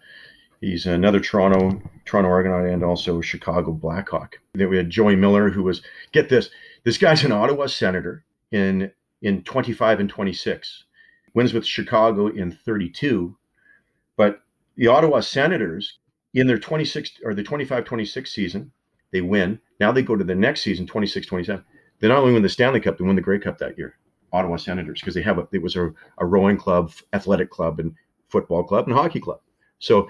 He's 0.62 0.86
another 0.86 1.20
Toronto 1.20 1.82
Toronto 2.06 2.30
Argonaut 2.30 2.70
and 2.70 2.84
also 2.84 3.22
Chicago 3.22 3.72
Blackhawk. 3.72 4.40
Then 4.54 4.70
we 4.70 4.78
had 4.78 4.90
Joey 4.90 5.16
Miller, 5.16 5.50
who 5.50 5.64
was 5.64 5.82
get 6.12 6.30
this. 6.30 6.50
This 6.84 6.98
guy's 6.98 7.24
an 7.24 7.32
Ottawa 7.32 7.68
Senator 7.68 8.24
in 8.52 8.92
in 9.22 9.44
25 9.44 10.00
and 10.00 10.10
26. 10.10 10.84
Wins 11.34 11.54
with 11.54 11.66
Chicago 11.66 12.28
in 12.28 12.52
32, 12.52 13.36
but 14.16 14.42
the 14.78 14.88
Ottawa 14.88 15.20
Senators 15.20 16.00
in 16.34 16.48
their 16.48 16.60
26 16.60 17.20
or 17.26 17.34
the 17.34 17.44
25-26 17.44 18.28
season, 18.28 18.72
they 19.12 19.22
win. 19.22 19.60
Now 19.80 19.92
they 19.92 20.02
go 20.02 20.16
to 20.16 20.24
the 20.24 20.36
next 20.36 20.62
season, 20.62 20.86
26-27. 20.86 21.64
They 22.00 22.08
not 22.08 22.20
only 22.20 22.34
win 22.34 22.44
the 22.44 22.50
Stanley 22.50 22.80
Cup, 22.80 22.98
they 22.98 23.04
win 23.04 23.16
the 23.16 23.22
Grey 23.22 23.40
Cup 23.40 23.58
that 23.58 23.78
year. 23.78 23.98
Ottawa 24.32 24.58
Senators 24.58 25.00
because 25.00 25.16
they 25.16 25.22
have 25.22 25.38
a 25.38 25.48
it 25.52 25.62
was 25.62 25.76
a, 25.76 25.94
a 26.18 26.26
rowing 26.26 26.58
club, 26.58 26.92
athletic 27.14 27.50
club, 27.50 27.80
and 27.80 27.94
football 28.30 28.64
club 28.64 28.88
and 28.88 28.96
hockey 28.96 29.20
club. 29.20 29.40
So 29.80 30.10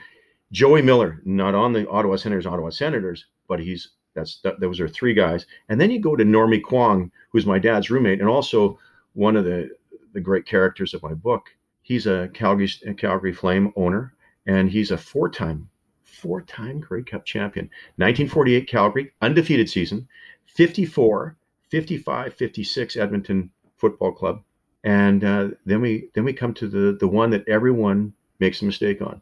Joey 0.56 0.82
Miller, 0.82 1.22
not 1.26 1.54
on 1.54 1.74
the 1.74 1.86
Ottawa 1.90 2.16
Senators, 2.16 2.46
Ottawa 2.46 2.70
Senators, 2.70 3.26
but 3.50 3.60
he's 3.60 3.90
that's 4.14 4.40
that, 4.44 4.62
those 4.62 4.80
are 4.80 4.88
three 4.88 5.14
guys. 5.14 5.46
And 5.68 5.82
then 5.82 5.92
you 5.92 6.00
go 6.00 6.16
to 6.16 6.24
Normie 6.24 6.64
Kwong, 6.64 7.12
who's 7.30 7.46
my 7.46 7.60
dad's 7.60 7.90
roommate 7.90 8.22
and 8.22 8.30
also 8.30 8.80
one 9.16 9.36
of 9.36 9.44
the 9.44 9.72
the 10.14 10.22
great 10.22 10.46
characters 10.46 10.94
of 10.94 11.04
my 11.04 11.14
book. 11.14 11.50
He's 11.82 12.08
a 12.08 12.30
Calgary 12.34 12.70
a 12.88 12.94
Calgary 12.94 13.34
Flame 13.34 13.74
owner, 13.76 14.14
and 14.46 14.70
he's 14.72 14.92
a 14.92 14.98
four-time 14.98 15.70
four-time 16.04 16.80
Grey 16.80 17.04
Cup 17.04 17.26
champion. 17.26 17.66
1948 17.98 18.66
Calgary 18.66 19.12
undefeated 19.22 19.70
season, 19.70 20.08
54, 20.46 21.36
55, 21.70 22.34
56 22.34 22.96
Edmonton 22.96 23.52
Football 23.76 24.14
Club, 24.14 24.42
and 24.86 25.22
uh, 25.22 25.50
then 25.66 25.82
we 25.82 26.08
then 26.14 26.24
we 26.24 26.32
come 26.32 26.54
to 26.54 26.70
the 26.70 26.98
the 26.98 27.10
one 27.10 27.32
that 27.32 27.46
everyone 27.50 28.14
makes 28.40 28.62
a 28.62 28.66
mistake 28.66 29.02
on 29.02 29.22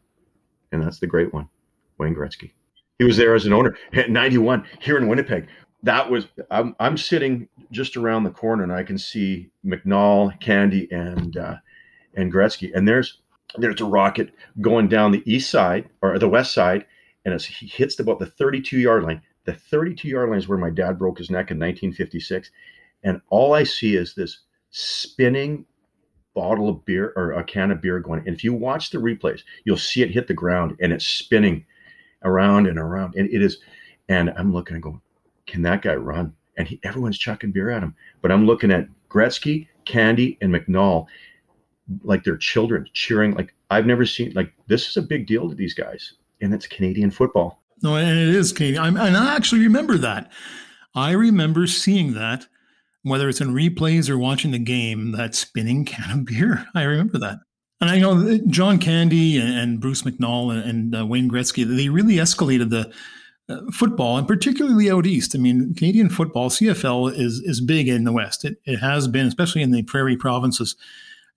and 0.74 0.82
that's 0.82 0.98
the 0.98 1.06
great 1.06 1.32
one, 1.32 1.48
Wayne 1.98 2.14
Gretzky. 2.14 2.50
He 2.98 3.04
was 3.04 3.16
there 3.16 3.34
as 3.34 3.46
an 3.46 3.52
owner 3.52 3.76
at 3.92 4.10
91 4.10 4.64
here 4.80 4.98
in 4.98 5.08
Winnipeg. 5.08 5.48
That 5.82 6.10
was 6.10 6.26
I'm, 6.50 6.74
I'm 6.80 6.96
sitting 6.96 7.48
just 7.70 7.96
around 7.96 8.24
the 8.24 8.30
corner 8.30 8.62
and 8.62 8.72
I 8.72 8.82
can 8.82 8.98
see 8.98 9.50
McNall, 9.64 10.38
Candy, 10.40 10.90
and 10.90 11.36
uh, 11.36 11.56
and 12.14 12.32
Gretzky, 12.32 12.74
and 12.74 12.86
there's 12.86 13.18
there's 13.56 13.80
a 13.80 13.84
rocket 13.84 14.32
going 14.60 14.88
down 14.88 15.12
the 15.12 15.22
east 15.30 15.50
side 15.50 15.88
or 16.02 16.18
the 16.18 16.28
west 16.28 16.52
side, 16.52 16.86
and 17.24 17.34
as 17.34 17.44
he 17.44 17.66
hits 17.66 17.98
about 17.98 18.18
the 18.18 18.26
32 18.26 18.78
yard 18.78 19.04
line. 19.04 19.22
The 19.44 19.52
32 19.52 20.08
yard 20.08 20.30
line 20.30 20.38
is 20.38 20.48
where 20.48 20.56
my 20.56 20.70
dad 20.70 20.98
broke 20.98 21.18
his 21.18 21.30
neck 21.30 21.50
in 21.50 21.58
1956, 21.58 22.50
and 23.02 23.20
all 23.28 23.52
I 23.52 23.64
see 23.64 23.94
is 23.96 24.14
this 24.14 24.40
spinning 24.70 25.66
bottle 26.34 26.68
of 26.68 26.84
beer 26.84 27.12
or 27.16 27.32
a 27.32 27.44
can 27.44 27.70
of 27.70 27.80
beer 27.80 28.00
going. 28.00 28.20
And 28.26 28.34
if 28.34 28.44
you 28.44 28.52
watch 28.52 28.90
the 28.90 28.98
replays, 28.98 29.42
you'll 29.64 29.76
see 29.76 30.02
it 30.02 30.10
hit 30.10 30.26
the 30.26 30.34
ground 30.34 30.76
and 30.80 30.92
it's 30.92 31.06
spinning 31.06 31.64
around 32.24 32.66
and 32.66 32.78
around. 32.78 33.14
And 33.14 33.30
it 33.30 33.42
is, 33.42 33.58
and 34.08 34.30
I'm 34.36 34.52
looking 34.52 34.74
and 34.74 34.82
going, 34.82 35.00
can 35.46 35.62
that 35.62 35.82
guy 35.82 35.94
run? 35.94 36.34
And 36.56 36.68
he, 36.68 36.80
everyone's 36.82 37.18
chucking 37.18 37.52
beer 37.52 37.70
at 37.70 37.82
him. 37.82 37.94
But 38.22 38.32
I'm 38.32 38.46
looking 38.46 38.70
at 38.70 38.88
Gretzky, 39.08 39.68
Candy, 39.84 40.38
and 40.40 40.52
McNall 40.52 41.06
like 42.02 42.24
they're 42.24 42.36
children 42.36 42.88
cheering. 42.92 43.34
Like 43.34 43.54
I've 43.70 43.86
never 43.86 44.06
seen, 44.06 44.32
like, 44.34 44.52
this 44.66 44.88
is 44.88 44.96
a 44.96 45.02
big 45.02 45.26
deal 45.26 45.48
to 45.48 45.54
these 45.54 45.74
guys. 45.74 46.14
And 46.40 46.52
it's 46.52 46.66
Canadian 46.66 47.10
football. 47.10 47.62
No, 47.82 47.96
and 47.96 48.18
it 48.18 48.34
is 48.34 48.52
Canadian. 48.52 48.82
I'm, 48.82 48.96
and 48.96 49.16
I 49.16 49.34
actually 49.34 49.62
remember 49.62 49.98
that. 49.98 50.32
I 50.94 51.12
remember 51.12 51.66
seeing 51.66 52.14
that 52.14 52.46
whether 53.04 53.28
it's 53.28 53.40
in 53.40 53.54
replays 53.54 54.10
or 54.10 54.18
watching 54.18 54.50
the 54.50 54.58
game, 54.58 55.12
that 55.12 55.34
spinning 55.34 55.84
can 55.86 56.10
of 56.10 56.24
beer. 56.24 56.66
I 56.74 56.82
remember 56.82 57.18
that. 57.18 57.38
And 57.80 57.90
I 57.90 57.98
know 57.98 58.38
John 58.46 58.78
Candy 58.78 59.38
and 59.38 59.80
Bruce 59.80 60.02
McNall 60.02 60.66
and, 60.66 60.96
uh, 60.96 61.06
Wayne 61.06 61.30
Gretzky, 61.30 61.64
they 61.64 61.88
really 61.88 62.14
escalated 62.14 62.70
the 62.70 62.92
uh, 63.48 63.60
football, 63.72 64.16
and 64.16 64.26
particularly 64.26 64.90
out 64.90 65.06
east. 65.06 65.34
I 65.34 65.38
mean, 65.38 65.74
Canadian 65.74 66.08
football, 66.08 66.48
CFL, 66.48 67.12
is 67.14 67.40
is 67.44 67.60
big 67.60 67.88
in 67.88 68.04
the 68.04 68.12
West. 68.12 68.44
It, 68.46 68.56
it 68.64 68.78
has 68.78 69.06
been, 69.06 69.26
especially 69.26 69.60
in 69.60 69.70
the 69.70 69.82
prairie 69.82 70.16
provinces. 70.16 70.76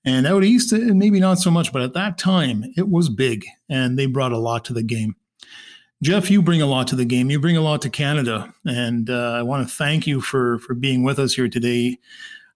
And 0.05 0.25
out 0.25 0.45
east, 0.45 0.71
maybe 0.71 1.19
not 1.19 1.39
so 1.39 1.51
much, 1.51 1.73
but 1.73 1.81
at 1.81 1.93
that 1.95 2.17
time, 2.17 2.63
it 2.77 2.87
was 2.87 3.09
big, 3.09 3.45
and 3.67 3.99
they 3.99 4.05
brought 4.05 4.31
a 4.31 4.37
lot 4.37 4.63
to 4.65 4.73
the 4.73 4.83
game. 4.83 5.17
Jeff, 6.03 6.29
you 6.29 6.43
bring 6.43 6.61
a 6.61 6.67
lot 6.67 6.87
to 6.87 6.95
the 6.95 7.05
game. 7.05 7.31
You 7.31 7.39
bring 7.39 7.57
a 7.57 7.61
lot 7.61 7.81
to 7.81 7.89
Canada, 7.89 8.53
and 8.65 9.09
uh, 9.09 9.33
I 9.33 9.41
want 9.41 9.67
to 9.67 9.73
thank 9.73 10.05
you 10.05 10.21
for 10.21 10.59
for 10.59 10.75
being 10.75 11.03
with 11.03 11.17
us 11.17 11.33
here 11.33 11.49
today. 11.49 11.97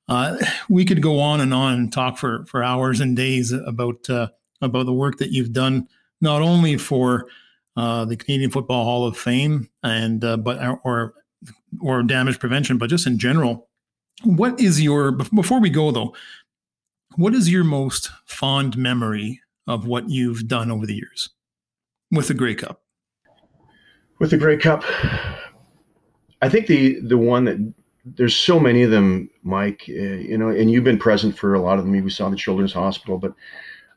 Uh, 0.08 0.38
we 0.70 0.86
could 0.86 1.02
go 1.02 1.20
on 1.20 1.42
and 1.42 1.54
on 1.54 1.74
and 1.74 1.92
talk 1.92 2.18
for 2.18 2.46
for 2.46 2.64
hours 2.64 3.00
and 3.00 3.16
days 3.16 3.52
about 3.52 4.08
uh, 4.10 4.28
about 4.62 4.86
the 4.86 4.94
work 4.94 5.18
that 5.18 5.32
you've 5.32 5.54
done, 5.54 5.88
not 6.22 6.44
only 6.44 6.78
for 6.78 7.28
uh, 7.78 8.06
the 8.06 8.16
Canadian 8.16 8.52
Football 8.52 8.84
Hall 8.84 9.08
of 9.08 9.18
Fame 9.18 9.70
and 9.82 10.24
uh, 10.24 10.38
but 10.38 10.80
or 10.84 11.16
or 11.80 12.04
damage 12.04 12.38
prevention, 12.40 12.78
but 12.78 12.92
just 12.92 13.08
in 13.08 13.18
general. 13.18 13.68
What 14.24 14.60
is 14.60 14.80
your 14.80 15.12
before 15.12 15.60
we 15.60 15.72
go 15.72 15.90
though? 15.90 16.14
What 17.16 17.34
is 17.34 17.50
your 17.50 17.64
most 17.64 18.12
fond 18.26 18.78
memory 18.78 19.42
of 19.66 19.88
what 19.88 20.10
you've 20.10 20.48
done 20.48 20.70
over 20.70 20.86
the 20.86 20.96
years 20.96 21.30
with 22.12 22.28
the 22.28 22.36
Grey 22.36 22.54
Cup? 22.54 22.81
With 24.22 24.30
the 24.30 24.38
Grey 24.38 24.58
Cup, 24.58 24.84
I 26.44 26.48
think 26.48 26.68
the 26.68 27.00
the 27.00 27.18
one 27.18 27.46
that 27.46 27.74
there's 28.06 28.36
so 28.36 28.60
many 28.60 28.84
of 28.84 28.92
them, 28.92 29.32
Mike. 29.42 29.84
Uh, 29.90 29.94
you 29.94 30.38
know, 30.38 30.50
and 30.50 30.70
you've 30.70 30.84
been 30.84 31.00
present 31.00 31.36
for 31.36 31.56
a 31.56 31.60
lot 31.60 31.80
of 31.80 31.86
them. 31.86 32.04
We 32.04 32.10
saw 32.12 32.30
the 32.30 32.36
Children's 32.36 32.72
Hospital, 32.72 33.18
but 33.18 33.34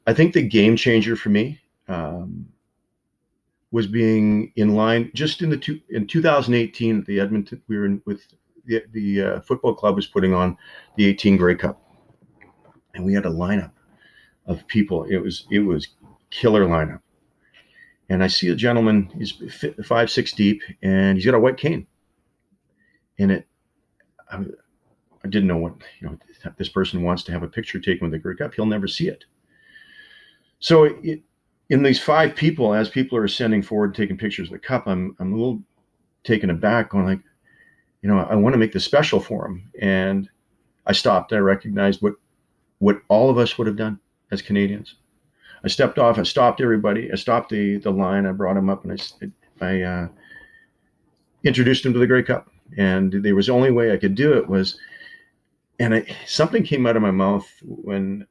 I 0.06 0.14
think 0.14 0.32
the 0.32 0.40
game 0.40 0.76
changer 0.76 1.14
for 1.14 1.28
me 1.28 1.60
um, 1.88 2.46
was 3.70 3.86
being 3.86 4.50
in 4.56 4.74
line 4.74 5.10
just 5.12 5.42
in 5.42 5.50
the 5.50 5.58
two, 5.58 5.78
in 5.90 6.06
2018 6.06 7.04
the 7.04 7.20
Edmonton 7.20 7.60
we 7.68 7.76
were 7.76 7.84
in 7.84 8.00
with 8.06 8.22
the, 8.64 8.82
the 8.92 9.22
uh, 9.22 9.40
football 9.42 9.74
club 9.74 9.94
was 9.94 10.06
putting 10.06 10.32
on 10.32 10.56
the 10.96 11.04
18 11.04 11.36
Grey 11.36 11.54
Cup, 11.54 11.82
and 12.94 13.04
we 13.04 13.12
had 13.12 13.26
a 13.26 13.30
lineup 13.30 13.72
of 14.46 14.66
people. 14.68 15.04
It 15.04 15.18
was 15.18 15.46
it 15.50 15.58
was 15.58 15.88
killer 16.30 16.64
lineup, 16.64 17.02
and 18.08 18.22
I 18.22 18.26
see 18.26 18.48
a 18.48 18.54
gentleman. 18.54 19.10
He's 19.16 19.32
five 19.84 20.10
six 20.10 20.32
deep, 20.32 20.62
and 20.82 21.16
he's 21.16 21.26
got 21.26 21.34
a 21.34 21.40
white 21.40 21.56
cane. 21.56 21.86
And 23.18 23.30
it, 23.30 23.46
I, 24.30 24.44
I 25.24 25.28
didn't 25.28 25.48
know 25.48 25.56
what 25.56 25.74
you 26.00 26.08
know. 26.08 26.18
This 26.58 26.68
person 26.68 27.02
wants 27.02 27.22
to 27.24 27.32
have 27.32 27.42
a 27.42 27.48
picture 27.48 27.80
taken 27.80 28.04
with 28.04 28.12
the 28.12 28.18
Grey 28.18 28.36
Cup. 28.36 28.54
He'll 28.54 28.66
never 28.66 28.86
see 28.86 29.08
it. 29.08 29.24
So 30.58 30.84
it, 30.84 31.22
in 31.70 31.82
these 31.82 32.00
five 32.00 32.34
people, 32.36 32.74
as 32.74 32.88
people 32.88 33.16
are 33.16 33.24
ascending 33.24 33.62
forward, 33.62 33.94
taking 33.94 34.18
pictures 34.18 34.48
of 34.48 34.52
the 34.52 34.58
cup, 34.58 34.86
I'm 34.86 35.16
I'm 35.18 35.32
a 35.32 35.36
little 35.36 35.62
taken 36.24 36.50
aback, 36.50 36.90
going 36.90 37.06
like, 37.06 37.20
you 38.02 38.08
know, 38.08 38.18
I 38.18 38.34
want 38.34 38.52
to 38.52 38.58
make 38.58 38.72
this 38.72 38.84
special 38.84 39.20
for 39.20 39.46
him. 39.46 39.70
And 39.80 40.28
I 40.86 40.92
stopped. 40.92 41.32
I 41.32 41.38
recognized 41.38 42.02
what 42.02 42.14
what 42.78 43.00
all 43.08 43.30
of 43.30 43.38
us 43.38 43.56
would 43.56 43.66
have 43.66 43.76
done 43.76 43.98
as 44.30 44.42
Canadians. 44.42 44.96
I 45.64 45.68
stepped 45.68 45.98
off. 45.98 46.18
I 46.18 46.24
stopped 46.24 46.60
everybody. 46.60 47.10
I 47.10 47.16
stopped 47.16 47.50
the 47.50 47.78
the 47.78 47.90
line. 47.90 48.26
I 48.26 48.32
brought 48.32 48.56
him 48.56 48.68
up 48.68 48.84
and 48.84 48.92
I 48.92 49.64
I 49.64 49.82
uh, 49.82 50.08
introduced 51.42 51.86
him 51.86 51.92
to 51.94 51.98
the 51.98 52.06
Grey 52.06 52.22
Cup. 52.22 52.50
And 52.76 53.12
there 53.12 53.34
was 53.34 53.46
the 53.46 53.52
only 53.52 53.70
way 53.70 53.92
I 53.92 53.96
could 53.96 54.14
do 54.14 54.32
it 54.32 54.48
was, 54.48 54.78
and 55.78 55.94
I, 55.94 56.06
something 56.26 56.64
came 56.64 56.86
out 56.86 56.96
of 56.96 57.02
my 57.02 57.10
mouth 57.10 57.46
when 57.62 58.26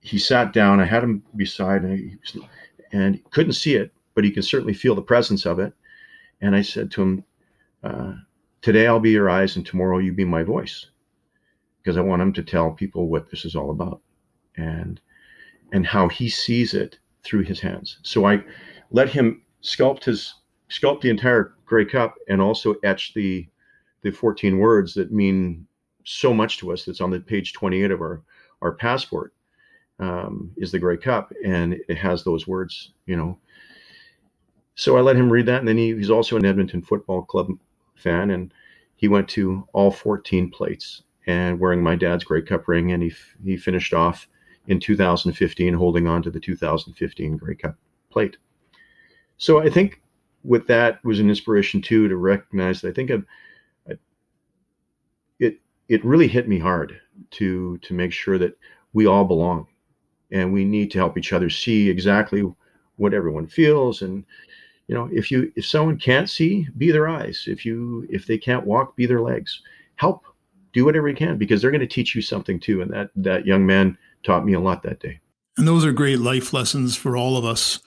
he 0.00 0.18
sat 0.18 0.52
down. 0.52 0.80
I 0.80 0.84
had 0.84 1.02
him 1.02 1.22
beside 1.36 1.82
and 1.82 1.98
he 1.98 2.40
and 2.92 3.20
couldn't 3.30 3.52
see 3.54 3.74
it, 3.74 3.92
but 4.14 4.24
he 4.24 4.30
could 4.30 4.44
certainly 4.44 4.74
feel 4.74 4.94
the 4.94 5.02
presence 5.02 5.46
of 5.46 5.58
it. 5.58 5.72
And 6.40 6.54
I 6.54 6.62
said 6.62 6.90
to 6.92 7.02
him, 7.02 7.24
uh, 7.82 8.14
"Today 8.60 8.86
I'll 8.86 9.00
be 9.00 9.12
your 9.12 9.30
eyes, 9.30 9.56
and 9.56 9.64
tomorrow 9.64 9.98
you 9.98 10.12
be 10.12 10.24
my 10.24 10.42
voice," 10.42 10.90
because 11.82 11.96
I 11.96 12.02
want 12.02 12.22
him 12.22 12.32
to 12.34 12.42
tell 12.42 12.72
people 12.72 13.08
what 13.08 13.30
this 13.30 13.44
is 13.44 13.56
all 13.56 13.70
about, 13.70 14.02
and 14.56 15.00
and 15.74 15.84
how 15.84 16.08
he 16.08 16.28
sees 16.28 16.72
it 16.72 16.98
through 17.24 17.42
his 17.42 17.60
hands. 17.60 17.98
So 18.02 18.26
I 18.26 18.42
let 18.92 19.08
him 19.08 19.42
sculpt 19.62 20.04
his 20.04 20.32
sculpt 20.70 21.02
the 21.02 21.10
entire 21.10 21.54
Grey 21.66 21.84
Cup, 21.84 22.14
and 22.28 22.40
also 22.40 22.76
etch 22.84 23.12
the 23.12 23.46
the 24.02 24.12
14 24.12 24.58
words 24.58 24.94
that 24.94 25.12
mean 25.12 25.66
so 26.04 26.32
much 26.32 26.58
to 26.58 26.72
us. 26.72 26.84
That's 26.84 27.00
on 27.00 27.10
the 27.10 27.20
page 27.20 27.52
28 27.52 27.90
of 27.90 28.00
our 28.00 28.22
our 28.62 28.72
passport 28.72 29.34
um, 29.98 30.52
is 30.56 30.70
the 30.70 30.78
Grey 30.78 30.96
Cup, 30.96 31.32
and 31.44 31.74
it 31.88 31.98
has 31.98 32.22
those 32.22 32.46
words, 32.46 32.92
you 33.06 33.16
know. 33.16 33.36
So 34.76 34.96
I 34.96 35.00
let 35.00 35.16
him 35.16 35.30
read 35.30 35.46
that, 35.46 35.58
and 35.58 35.68
then 35.68 35.76
he, 35.76 35.94
he's 35.94 36.10
also 36.10 36.36
an 36.36 36.44
Edmonton 36.44 36.82
Football 36.82 37.22
Club 37.22 37.48
fan, 37.96 38.30
and 38.30 38.54
he 38.94 39.08
went 39.08 39.28
to 39.30 39.66
all 39.72 39.90
14 39.90 40.50
plates 40.50 41.02
and 41.26 41.58
wearing 41.58 41.82
my 41.82 41.96
dad's 41.96 42.22
Grey 42.22 42.42
Cup 42.42 42.68
ring, 42.68 42.92
and 42.92 43.02
he 43.02 43.12
he 43.44 43.56
finished 43.56 43.92
off 43.92 44.28
in 44.66 44.80
2015 44.80 45.74
holding 45.74 46.06
on 46.06 46.22
to 46.22 46.30
the 46.30 46.40
2015 46.40 47.36
Grey 47.36 47.54
Cup 47.54 47.76
plate. 48.10 48.36
So 49.36 49.58
I 49.58 49.68
think 49.68 50.00
with 50.42 50.66
that 50.66 51.04
was 51.04 51.20
an 51.20 51.28
inspiration 51.28 51.80
too 51.80 52.08
to 52.08 52.16
recognize 52.16 52.80
that 52.80 52.88
I 52.88 52.92
think 52.92 53.10
I've, 53.10 53.24
I, 53.88 53.92
it 55.38 55.58
it 55.88 56.04
really 56.04 56.28
hit 56.28 56.48
me 56.48 56.58
hard 56.58 57.00
to 57.32 57.78
to 57.78 57.94
make 57.94 58.12
sure 58.12 58.38
that 58.38 58.56
we 58.92 59.06
all 59.06 59.24
belong 59.24 59.66
and 60.30 60.52
we 60.52 60.64
need 60.64 60.90
to 60.92 60.98
help 60.98 61.18
each 61.18 61.32
other 61.32 61.50
see 61.50 61.88
exactly 61.88 62.44
what 62.96 63.14
everyone 63.14 63.46
feels. 63.46 64.02
And 64.02 64.24
you 64.86 64.94
know 64.94 65.08
if 65.12 65.30
you 65.30 65.52
if 65.56 65.66
someone 65.66 65.98
can't 65.98 66.30
see 66.30 66.68
be 66.76 66.90
their 66.92 67.08
eyes. 67.08 67.44
If 67.46 67.66
you 67.66 68.06
if 68.10 68.26
they 68.26 68.38
can't 68.38 68.66
walk 68.66 68.96
be 68.96 69.06
their 69.06 69.20
legs. 69.20 69.62
Help. 69.96 70.24
Do 70.72 70.84
whatever 70.84 71.08
you 71.08 71.14
can 71.14 71.38
because 71.38 71.62
they're 71.62 71.70
going 71.70 71.80
to 71.80 71.86
teach 71.86 72.16
you 72.16 72.20
something 72.20 72.58
too. 72.58 72.82
And 72.82 72.92
that 72.92 73.10
that 73.14 73.46
young 73.46 73.64
man 73.64 73.96
taught 74.24 74.44
me 74.44 74.52
a 74.52 74.60
lot 74.60 74.82
that 74.82 75.00
day 75.00 75.20
and 75.56 75.68
those 75.68 75.84
are 75.84 75.92
great 75.92 76.18
life 76.18 76.52
lessons 76.52 76.96
for 76.96 77.16
all 77.16 77.36
of 77.36 77.44
us 77.44 77.80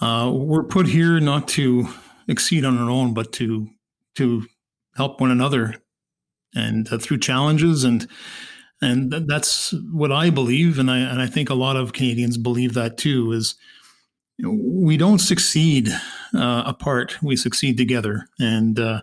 uh, 0.00 0.30
we're 0.32 0.64
put 0.64 0.86
here 0.86 1.20
not 1.20 1.48
to 1.48 1.88
exceed 2.28 2.64
on 2.64 2.78
our 2.78 2.90
own 2.90 3.14
but 3.14 3.32
to 3.32 3.68
to 4.14 4.46
help 4.96 5.20
one 5.20 5.30
another 5.30 5.76
and 6.54 6.92
uh, 6.92 6.98
through 6.98 7.18
challenges 7.18 7.84
and 7.84 8.08
and 8.80 9.12
that's 9.26 9.74
what 9.92 10.12
I 10.12 10.30
believe, 10.30 10.78
and 10.78 10.90
I 10.90 10.98
and 10.98 11.20
I 11.20 11.26
think 11.26 11.50
a 11.50 11.54
lot 11.54 11.76
of 11.76 11.92
Canadians 11.92 12.38
believe 12.38 12.74
that 12.74 12.96
too. 12.96 13.32
Is 13.32 13.56
we 14.40 14.96
don't 14.96 15.18
succeed 15.18 15.88
uh, 16.34 16.62
apart; 16.64 17.20
we 17.22 17.34
succeed 17.34 17.76
together. 17.76 18.28
And 18.38 18.78
uh, 18.78 19.02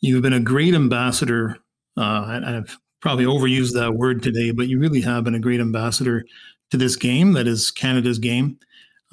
you've 0.00 0.22
been 0.22 0.32
a 0.32 0.40
great 0.40 0.74
ambassador. 0.74 1.58
Uh, 1.96 2.40
I've 2.44 2.78
probably 3.02 3.26
overuse 3.26 3.74
that 3.74 3.94
word 3.94 4.22
today, 4.22 4.52
but 4.52 4.68
you 4.68 4.78
really 4.78 5.02
have 5.02 5.24
been 5.24 5.34
a 5.34 5.40
great 5.40 5.60
ambassador 5.60 6.24
to 6.70 6.78
this 6.78 6.96
game 6.96 7.32
that 7.32 7.46
is 7.46 7.70
Canada's 7.70 8.18
game. 8.18 8.58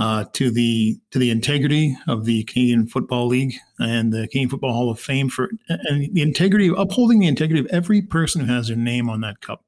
Uh, 0.02 0.24
to 0.32 0.50
the 0.50 0.98
to 1.12 1.20
the 1.20 1.30
integrity 1.30 1.94
of 2.08 2.24
the 2.24 2.46
Canadian 2.46 2.88
Football 2.88 3.28
League 3.28 3.54
and 3.80 4.14
the 4.14 4.30
Canadian 4.30 4.48
Football 4.48 4.72
Hall 4.72 4.90
of 4.90 4.98
Fame 4.98 5.28
for 5.28 5.50
and 5.68 6.16
the 6.16 6.22
integrity 6.22 6.70
of 6.70 6.80
upholding 6.80 7.20
the 7.20 7.28
integrity 7.28 7.60
of 7.60 7.66
every 7.66 8.02
person 8.02 8.46
who 8.46 8.54
has 8.54 8.70
their 8.70 8.78
name 8.78 9.10
on 9.10 9.20
that 9.20 9.42
cup. 9.42 9.66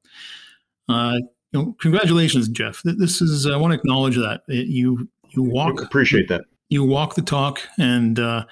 Uh, 0.88 1.18
you 1.52 1.60
know, 1.60 1.76
congratulations, 1.78 2.48
Jeff. 2.48 2.80
This 2.82 3.20
is 3.20 3.46
I 3.46 3.58
want 3.58 3.74
to 3.74 3.78
acknowledge 3.78 4.16
that 4.16 4.40
you 4.48 5.06
you 5.32 5.42
walk 5.42 5.82
appreciate 5.82 6.28
that 6.28 6.46
you 6.70 6.82
walk 6.82 7.14
the 7.14 7.20
talk, 7.20 7.60
and 7.78 8.18
uh, 8.18 8.46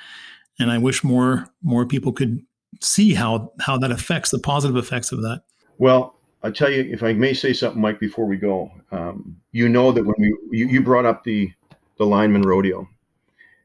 and 0.58 0.70
I 0.70 0.76
wish 0.76 1.02
more 1.02 1.48
more 1.62 1.86
people 1.86 2.12
could 2.12 2.42
see 2.82 3.14
how 3.14 3.54
how 3.58 3.78
that 3.78 3.90
affects 3.90 4.30
the 4.30 4.38
positive 4.38 4.76
effects 4.76 5.12
of 5.12 5.22
that. 5.22 5.44
Well, 5.80 6.16
I 6.42 6.50
tell 6.50 6.70
you, 6.70 6.82
if 6.92 7.02
I 7.02 7.14
may 7.14 7.32
say 7.32 7.54
something, 7.54 7.80
Mike, 7.80 7.98
before 7.98 8.26
we 8.26 8.36
go, 8.36 8.70
um, 8.92 9.38
you 9.50 9.66
know 9.66 9.92
that 9.92 10.04
when 10.04 10.14
we 10.18 10.36
you, 10.50 10.68
you 10.68 10.82
brought 10.82 11.06
up 11.06 11.24
the 11.24 11.50
the 11.96 12.04
lineman 12.04 12.42
rodeo, 12.42 12.86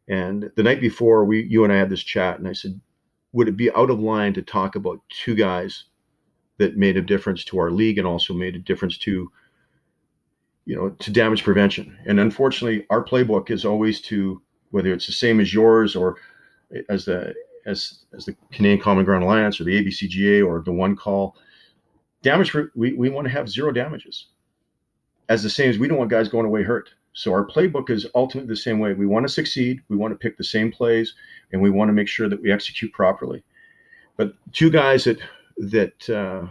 and 0.07 0.49
the 0.55 0.63
night 0.63 0.79
before 0.79 1.25
we 1.25 1.43
you 1.43 1.65
and 1.65 1.73
I 1.73 1.75
had 1.75 1.89
this 1.89 2.01
chat, 2.01 2.39
and 2.39 2.47
I 2.47 2.53
said, 2.53 2.79
would 3.33 3.49
it 3.49 3.57
be 3.57 3.69
out 3.71 3.89
of 3.89 3.99
line 3.99 4.33
to 4.35 4.41
talk 4.41 4.77
about 4.77 5.01
two 5.09 5.35
guys 5.35 5.83
that 6.57 6.77
made 6.77 6.95
a 6.95 7.01
difference 7.01 7.43
to 7.45 7.59
our 7.59 7.69
league 7.69 7.97
and 7.97 8.07
also 8.07 8.33
made 8.33 8.55
a 8.55 8.59
difference 8.59 8.97
to 8.99 9.29
you 10.63 10.75
know 10.77 10.91
to 10.91 11.11
damage 11.11 11.43
prevention? 11.43 11.97
And 12.05 12.17
unfortunately 12.21 12.85
our 12.89 13.03
playbook 13.03 13.51
is 13.51 13.65
always 13.65 13.99
to 14.03 14.41
whether 14.71 14.93
it's 14.93 15.07
the 15.07 15.11
same 15.11 15.41
as 15.41 15.53
yours 15.53 15.97
or 15.97 16.15
as 16.87 17.03
the 17.03 17.33
as 17.65 18.05
as 18.15 18.23
the 18.23 18.37
canadian 18.53 18.79
common 18.79 19.03
ground 19.03 19.25
alliance 19.25 19.59
or 19.59 19.65
the 19.65 19.83
abcga 19.83 20.47
or 20.47 20.61
the 20.61 20.71
one 20.71 20.95
call 20.95 21.35
damage 22.25 22.53
we, 22.75 22.93
we 22.93 23.09
want 23.09 23.25
to 23.25 23.31
have 23.31 23.47
zero 23.47 23.71
damages. 23.71 24.25
As 25.29 25.43
the 25.43 25.49
same 25.49 25.69
as 25.69 25.77
we 25.77 25.87
don't 25.87 25.99
want 25.99 26.09
guys 26.09 26.27
going 26.27 26.45
away 26.45 26.63
hurt. 26.63 26.89
So 27.13 27.31
our 27.31 27.47
playbook 27.47 27.89
is 27.89 28.07
ultimately 28.15 28.49
the 28.49 28.57
same 28.57 28.79
way. 28.79 28.93
We 28.93 29.05
want 29.05 29.25
to 29.25 29.31
succeed 29.31 29.79
we 29.87 29.95
want 29.95 30.11
to 30.11 30.17
pick 30.17 30.35
the 30.37 30.43
same 30.43 30.71
plays 30.71 31.13
and 31.53 31.61
we 31.61 31.69
want 31.69 31.87
to 31.89 31.93
make 31.93 32.09
sure 32.09 32.27
that 32.27 32.41
we 32.41 32.51
execute 32.51 32.91
properly. 32.91 33.43
But 34.17 34.33
two 34.51 34.69
guys 34.69 35.05
that 35.05 35.19
that 35.57 36.09
uh, 36.09 36.47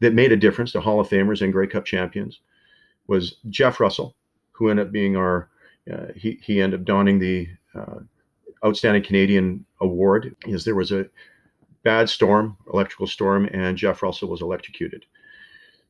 that 0.00 0.14
made 0.14 0.32
a 0.32 0.36
difference 0.36 0.72
to 0.72 0.80
Hall 0.80 0.98
of 0.98 1.08
Famers 1.08 1.42
and 1.42 1.52
Grey 1.52 1.66
Cup 1.66 1.84
champions 1.84 2.40
was 3.06 3.36
Jeff 3.48 3.80
Russell, 3.80 4.16
who 4.52 4.70
ended 4.70 4.86
up 4.86 4.92
being 4.92 5.16
our 5.16 5.50
uh, 5.92 6.06
he 6.16 6.40
he 6.42 6.60
ended 6.60 6.80
up 6.80 6.86
donning 6.86 7.18
the 7.18 7.48
uh, 7.74 8.00
outstanding 8.64 9.02
Canadian 9.02 9.64
award 9.80 10.34
is 10.46 10.64
there 10.64 10.74
was 10.74 10.90
a 10.90 11.06
bad 11.84 12.08
storm, 12.08 12.56
electrical 12.72 13.06
storm, 13.06 13.48
and 13.52 13.76
Jeff 13.76 14.02
Russell 14.02 14.28
was 14.28 14.42
electrocuted. 14.42 15.04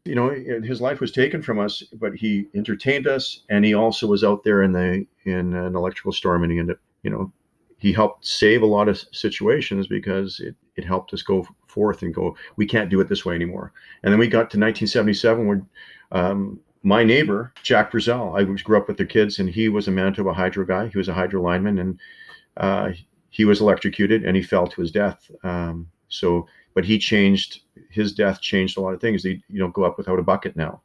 You 0.05 0.15
know, 0.15 0.31
his 0.31 0.81
life 0.81 1.01
was 1.01 1.13
taken 1.13 1.43
from 1.43 1.59
us, 1.59 1.83
but 1.93 2.15
he 2.15 2.47
entertained 2.55 3.07
us, 3.07 3.43
and 3.51 3.65
he 3.65 3.75
also 3.75 4.07
was 4.07 4.25
out 4.25 4.43
there 4.43 4.63
in 4.63 4.73
the 4.73 5.07
in 5.25 5.55
an 5.55 5.77
electrical 5.77 6.13
storm, 6.13 6.43
and 6.43 6.53
he 6.53 6.59
ended 6.59 6.77
up, 6.77 6.83
you 7.03 7.11
know, 7.11 7.33
he 7.79 7.93
helped 7.93 8.27
save 8.27 8.63
a 8.63 8.67
lot 8.67 8.89
of 8.89 9.03
situations 9.13 9.87
because 9.87 10.41
it, 10.41 10.55
it 10.77 10.85
helped 10.85 11.15
us 11.15 11.23
go 11.23 11.47
forth 11.67 12.03
and 12.03 12.13
go, 12.13 12.37
we 12.57 12.67
can't 12.67 12.91
do 12.91 13.01
it 13.01 13.09
this 13.09 13.25
way 13.25 13.35
anymore. 13.35 13.73
And 14.03 14.13
then 14.13 14.19
we 14.19 14.27
got 14.27 14.51
to 14.51 14.59
1977 14.59 15.47
where 15.47 15.63
um, 16.11 16.61
my 16.83 17.05
neighbor, 17.05 17.53
Jack 17.63 17.93
Brazell, 17.93 18.39
I 18.39 18.45
grew 18.63 18.77
up 18.77 18.89
with 18.89 18.97
the 18.97 19.07
kids 19.07 19.39
and 19.39 19.49
he 19.49 19.69
was 19.69 19.87
a 19.87 19.93
Manitoba 19.93 20.33
Hydro 20.33 20.65
guy. 20.65 20.89
He 20.89 20.99
was 20.99 21.09
a 21.09 21.15
hydro 21.15 21.41
lineman 21.41 21.79
and 21.79 22.01
uh, 22.57 22.91
he 23.31 23.45
was 23.45 23.61
electrocuted 23.61 24.25
and 24.25 24.37
he 24.37 24.43
fell 24.43 24.67
to 24.67 24.81
his 24.81 24.91
death. 24.91 25.31
Um, 25.45 25.89
so, 26.09 26.47
but 26.79 26.85
he 26.85 26.97
changed, 26.97 27.63
his 27.91 28.13
death 28.13 28.41
changed 28.41 28.79
a 28.79 28.81
lot 28.81 28.95
of 28.95 29.01
things. 29.01 29.25
They, 29.25 29.43
you 29.49 29.59
know, 29.59 29.67
go 29.67 29.83
up 29.83 29.99
without 29.99 30.21
a 30.21 30.23
bucket 30.23 30.55
now. 30.55 30.81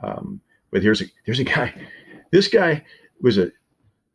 Um, 0.00 0.40
but 0.72 0.82
here's 0.82 1.00
a, 1.00 1.04
there's 1.26 1.38
a 1.38 1.44
guy, 1.44 1.72
this 2.32 2.48
guy 2.48 2.84
was 3.20 3.38
a, 3.38 3.52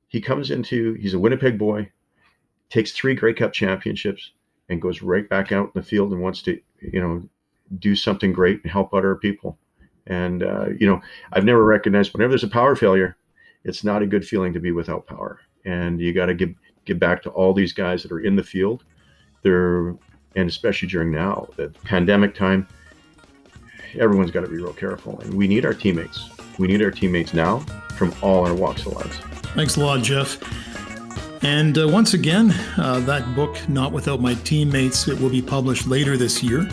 he 0.09 0.19
comes 0.19 0.51
into, 0.51 0.95
he's 0.95 1.13
a 1.13 1.19
Winnipeg 1.19 1.57
boy, 1.57 1.89
takes 2.69 2.91
three 2.91 3.15
Grey 3.15 3.33
Cup 3.33 3.53
championships 3.53 4.31
and 4.67 4.81
goes 4.81 5.01
right 5.01 5.29
back 5.29 5.53
out 5.53 5.67
in 5.67 5.71
the 5.75 5.81
field 5.81 6.11
and 6.11 6.21
wants 6.21 6.41
to, 6.41 6.59
you 6.81 6.99
know, 6.99 7.23
do 7.79 7.95
something 7.95 8.33
great 8.33 8.61
and 8.61 8.69
help 8.69 8.93
other 8.93 9.15
people. 9.15 9.57
And 10.07 10.43
uh, 10.43 10.71
you 10.77 10.85
know, 10.85 10.99
I've 11.31 11.45
never 11.45 11.63
recognized 11.63 12.11
whenever 12.11 12.31
there's 12.31 12.43
a 12.43 12.49
power 12.49 12.75
failure, 12.75 13.15
it's 13.63 13.85
not 13.85 14.01
a 14.01 14.07
good 14.07 14.27
feeling 14.27 14.51
to 14.51 14.59
be 14.59 14.73
without 14.73 15.07
power. 15.07 15.39
And 15.63 16.01
you 16.01 16.13
got 16.13 16.25
to 16.25 16.33
give 16.33 16.53
give 16.83 16.99
back 16.99 17.21
to 17.21 17.29
all 17.29 17.53
these 17.53 17.71
guys 17.71 18.03
that 18.03 18.11
are 18.11 18.19
in 18.19 18.35
the 18.35 18.43
field. 18.43 18.83
They're 19.41 19.95
and 20.35 20.49
especially 20.49 20.87
during 20.87 21.11
now, 21.11 21.47
the 21.55 21.69
pandemic 21.83 22.35
time, 22.35 22.67
everyone's 23.99 24.31
got 24.31 24.41
to 24.41 24.47
be 24.47 24.57
real 24.57 24.73
careful. 24.73 25.19
And 25.19 25.33
we 25.33 25.47
need 25.47 25.65
our 25.65 25.73
teammates. 25.73 26.29
We 26.57 26.67
need 26.67 26.81
our 26.81 26.91
teammates 26.91 27.33
now 27.33 27.59
from 27.97 28.13
all 28.21 28.45
our 28.45 28.53
walks 28.53 28.85
of 28.85 28.93
life. 28.93 29.15
Thanks 29.55 29.75
a 29.77 29.81
lot, 29.81 30.01
Jeff. 30.01 30.41
And 31.43 31.77
uh, 31.77 31.87
once 31.87 32.13
again, 32.13 32.51
uh, 32.77 33.01
that 33.01 33.35
book, 33.35 33.57
Not 33.67 33.91
Without 33.91 34.21
My 34.21 34.33
Teammates, 34.33 35.07
it 35.07 35.19
will 35.19 35.29
be 35.29 35.41
published 35.41 35.87
later 35.87 36.15
this 36.15 36.41
year. 36.41 36.67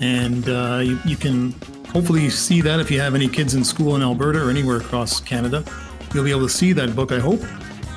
And 0.00 0.48
uh, 0.48 0.80
you, 0.82 0.98
you, 1.04 1.16
can 1.16 1.52
hopefully 1.92 2.28
see 2.28 2.60
that 2.60 2.80
if 2.80 2.90
you 2.90 3.00
have 3.00 3.14
any 3.14 3.28
kids 3.28 3.54
in 3.54 3.62
school 3.62 3.94
in 3.96 4.02
Alberta 4.02 4.44
or 4.44 4.50
anywhere 4.50 4.78
across 4.78 5.20
Canada. 5.20 5.64
You'll 6.12 6.24
be 6.24 6.30
able 6.30 6.42
to 6.42 6.48
see 6.48 6.72
that 6.72 6.96
book, 6.96 7.12
I 7.12 7.20
hope. 7.20 7.40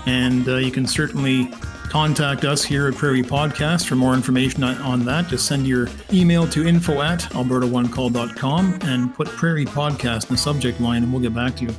And 0.05 0.47
uh, 0.47 0.57
you 0.57 0.71
can 0.71 0.85
certainly 0.85 1.49
contact 1.93 2.43
us 2.43 2.63
here 2.63 2.87
at 2.87 2.95
Prairie 2.95 3.21
Podcast 3.21 3.85
for 3.85 3.95
more 3.95 4.15
information 4.15 4.63
on, 4.63 5.05
that. 5.05 5.27
Just 5.27 5.45
send 5.45 5.67
your 5.67 5.87
email 6.11 6.47
to 6.47 6.67
info 6.67 7.03
at 7.03 7.19
albertaonecall.com 7.19 8.79
and 8.81 9.13
put 9.13 9.27
Prairie 9.27 9.67
Podcast 9.67 10.27
in 10.27 10.33
the 10.33 10.37
subject 10.39 10.81
line, 10.81 11.03
and 11.03 11.13
we'll 11.13 11.21
get 11.21 11.35
back 11.35 11.55
to 11.57 11.65
you. 11.65 11.75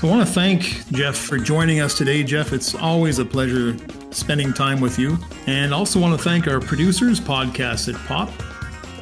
I 0.00 0.06
want 0.06 0.24
to 0.24 0.32
thank 0.32 0.88
Jeff 0.92 1.16
for 1.16 1.38
joining 1.38 1.80
us 1.80 1.98
today. 1.98 2.22
Jeff, 2.22 2.52
it's 2.52 2.76
always 2.76 3.18
a 3.18 3.24
pleasure 3.24 3.76
spending 4.12 4.52
time 4.52 4.80
with 4.80 4.96
you. 4.96 5.18
And 5.48 5.74
also 5.74 5.98
want 5.98 6.16
to 6.16 6.22
thank 6.22 6.46
our 6.46 6.60
producers, 6.60 7.18
Podcast 7.18 7.92
at 7.92 8.00
Pop. 8.06 8.30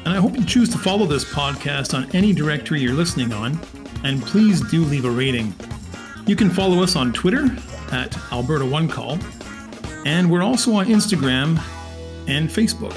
And 0.05 0.07
I 0.07 0.15
hope 0.15 0.35
you 0.35 0.43
choose 0.43 0.69
to 0.69 0.79
follow 0.79 1.05
this 1.05 1.23
podcast 1.23 1.95
on 1.95 2.09
any 2.15 2.33
directory 2.33 2.81
you're 2.81 2.95
listening 2.95 3.31
on. 3.31 3.59
And 4.03 4.23
please 4.23 4.59
do 4.71 4.83
leave 4.85 5.05
a 5.05 5.11
rating. 5.11 5.53
You 6.25 6.35
can 6.35 6.49
follow 6.49 6.81
us 6.81 6.95
on 6.95 7.13
Twitter 7.13 7.55
at 7.91 8.17
Alberta 8.31 8.65
One 8.65 8.87
Call. 8.87 9.19
And 10.05 10.31
we're 10.31 10.43
also 10.43 10.73
on 10.73 10.87
Instagram 10.87 11.59
and 12.27 12.49
Facebook. 12.49 12.95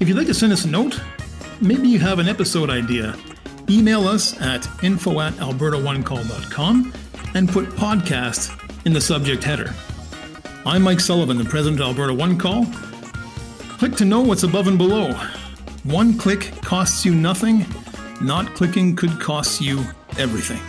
If 0.00 0.08
you'd 0.08 0.16
like 0.16 0.26
to 0.26 0.34
send 0.34 0.52
us 0.52 0.64
a 0.64 0.68
note, 0.68 1.00
maybe 1.60 1.88
you 1.88 1.98
have 1.98 2.18
an 2.18 2.28
episode 2.28 2.70
idea 2.70 3.16
email 3.70 4.08
us 4.08 4.40
at 4.40 4.66
info 4.82 5.20
at 5.20 5.34
albertaonecall.com 5.34 6.92
and 7.34 7.48
put 7.48 7.68
podcast 7.70 8.54
in 8.86 8.92
the 8.92 9.00
subject 9.00 9.44
header. 9.44 9.74
I'm 10.64 10.82
Mike 10.82 11.00
Sullivan, 11.00 11.38
the 11.38 11.44
president 11.44 11.80
of 11.80 11.88
Alberta 11.88 12.14
One 12.14 12.38
Call. 12.38 12.66
Click 13.78 13.94
to 13.96 14.04
know 14.04 14.20
what's 14.20 14.42
above 14.42 14.66
and 14.66 14.78
below. 14.78 15.12
One 15.84 16.16
click 16.16 16.52
costs 16.62 17.04
you 17.04 17.14
nothing. 17.14 17.64
Not 18.20 18.54
clicking 18.54 18.96
could 18.96 19.20
cost 19.20 19.60
you 19.60 19.84
everything. 20.18 20.60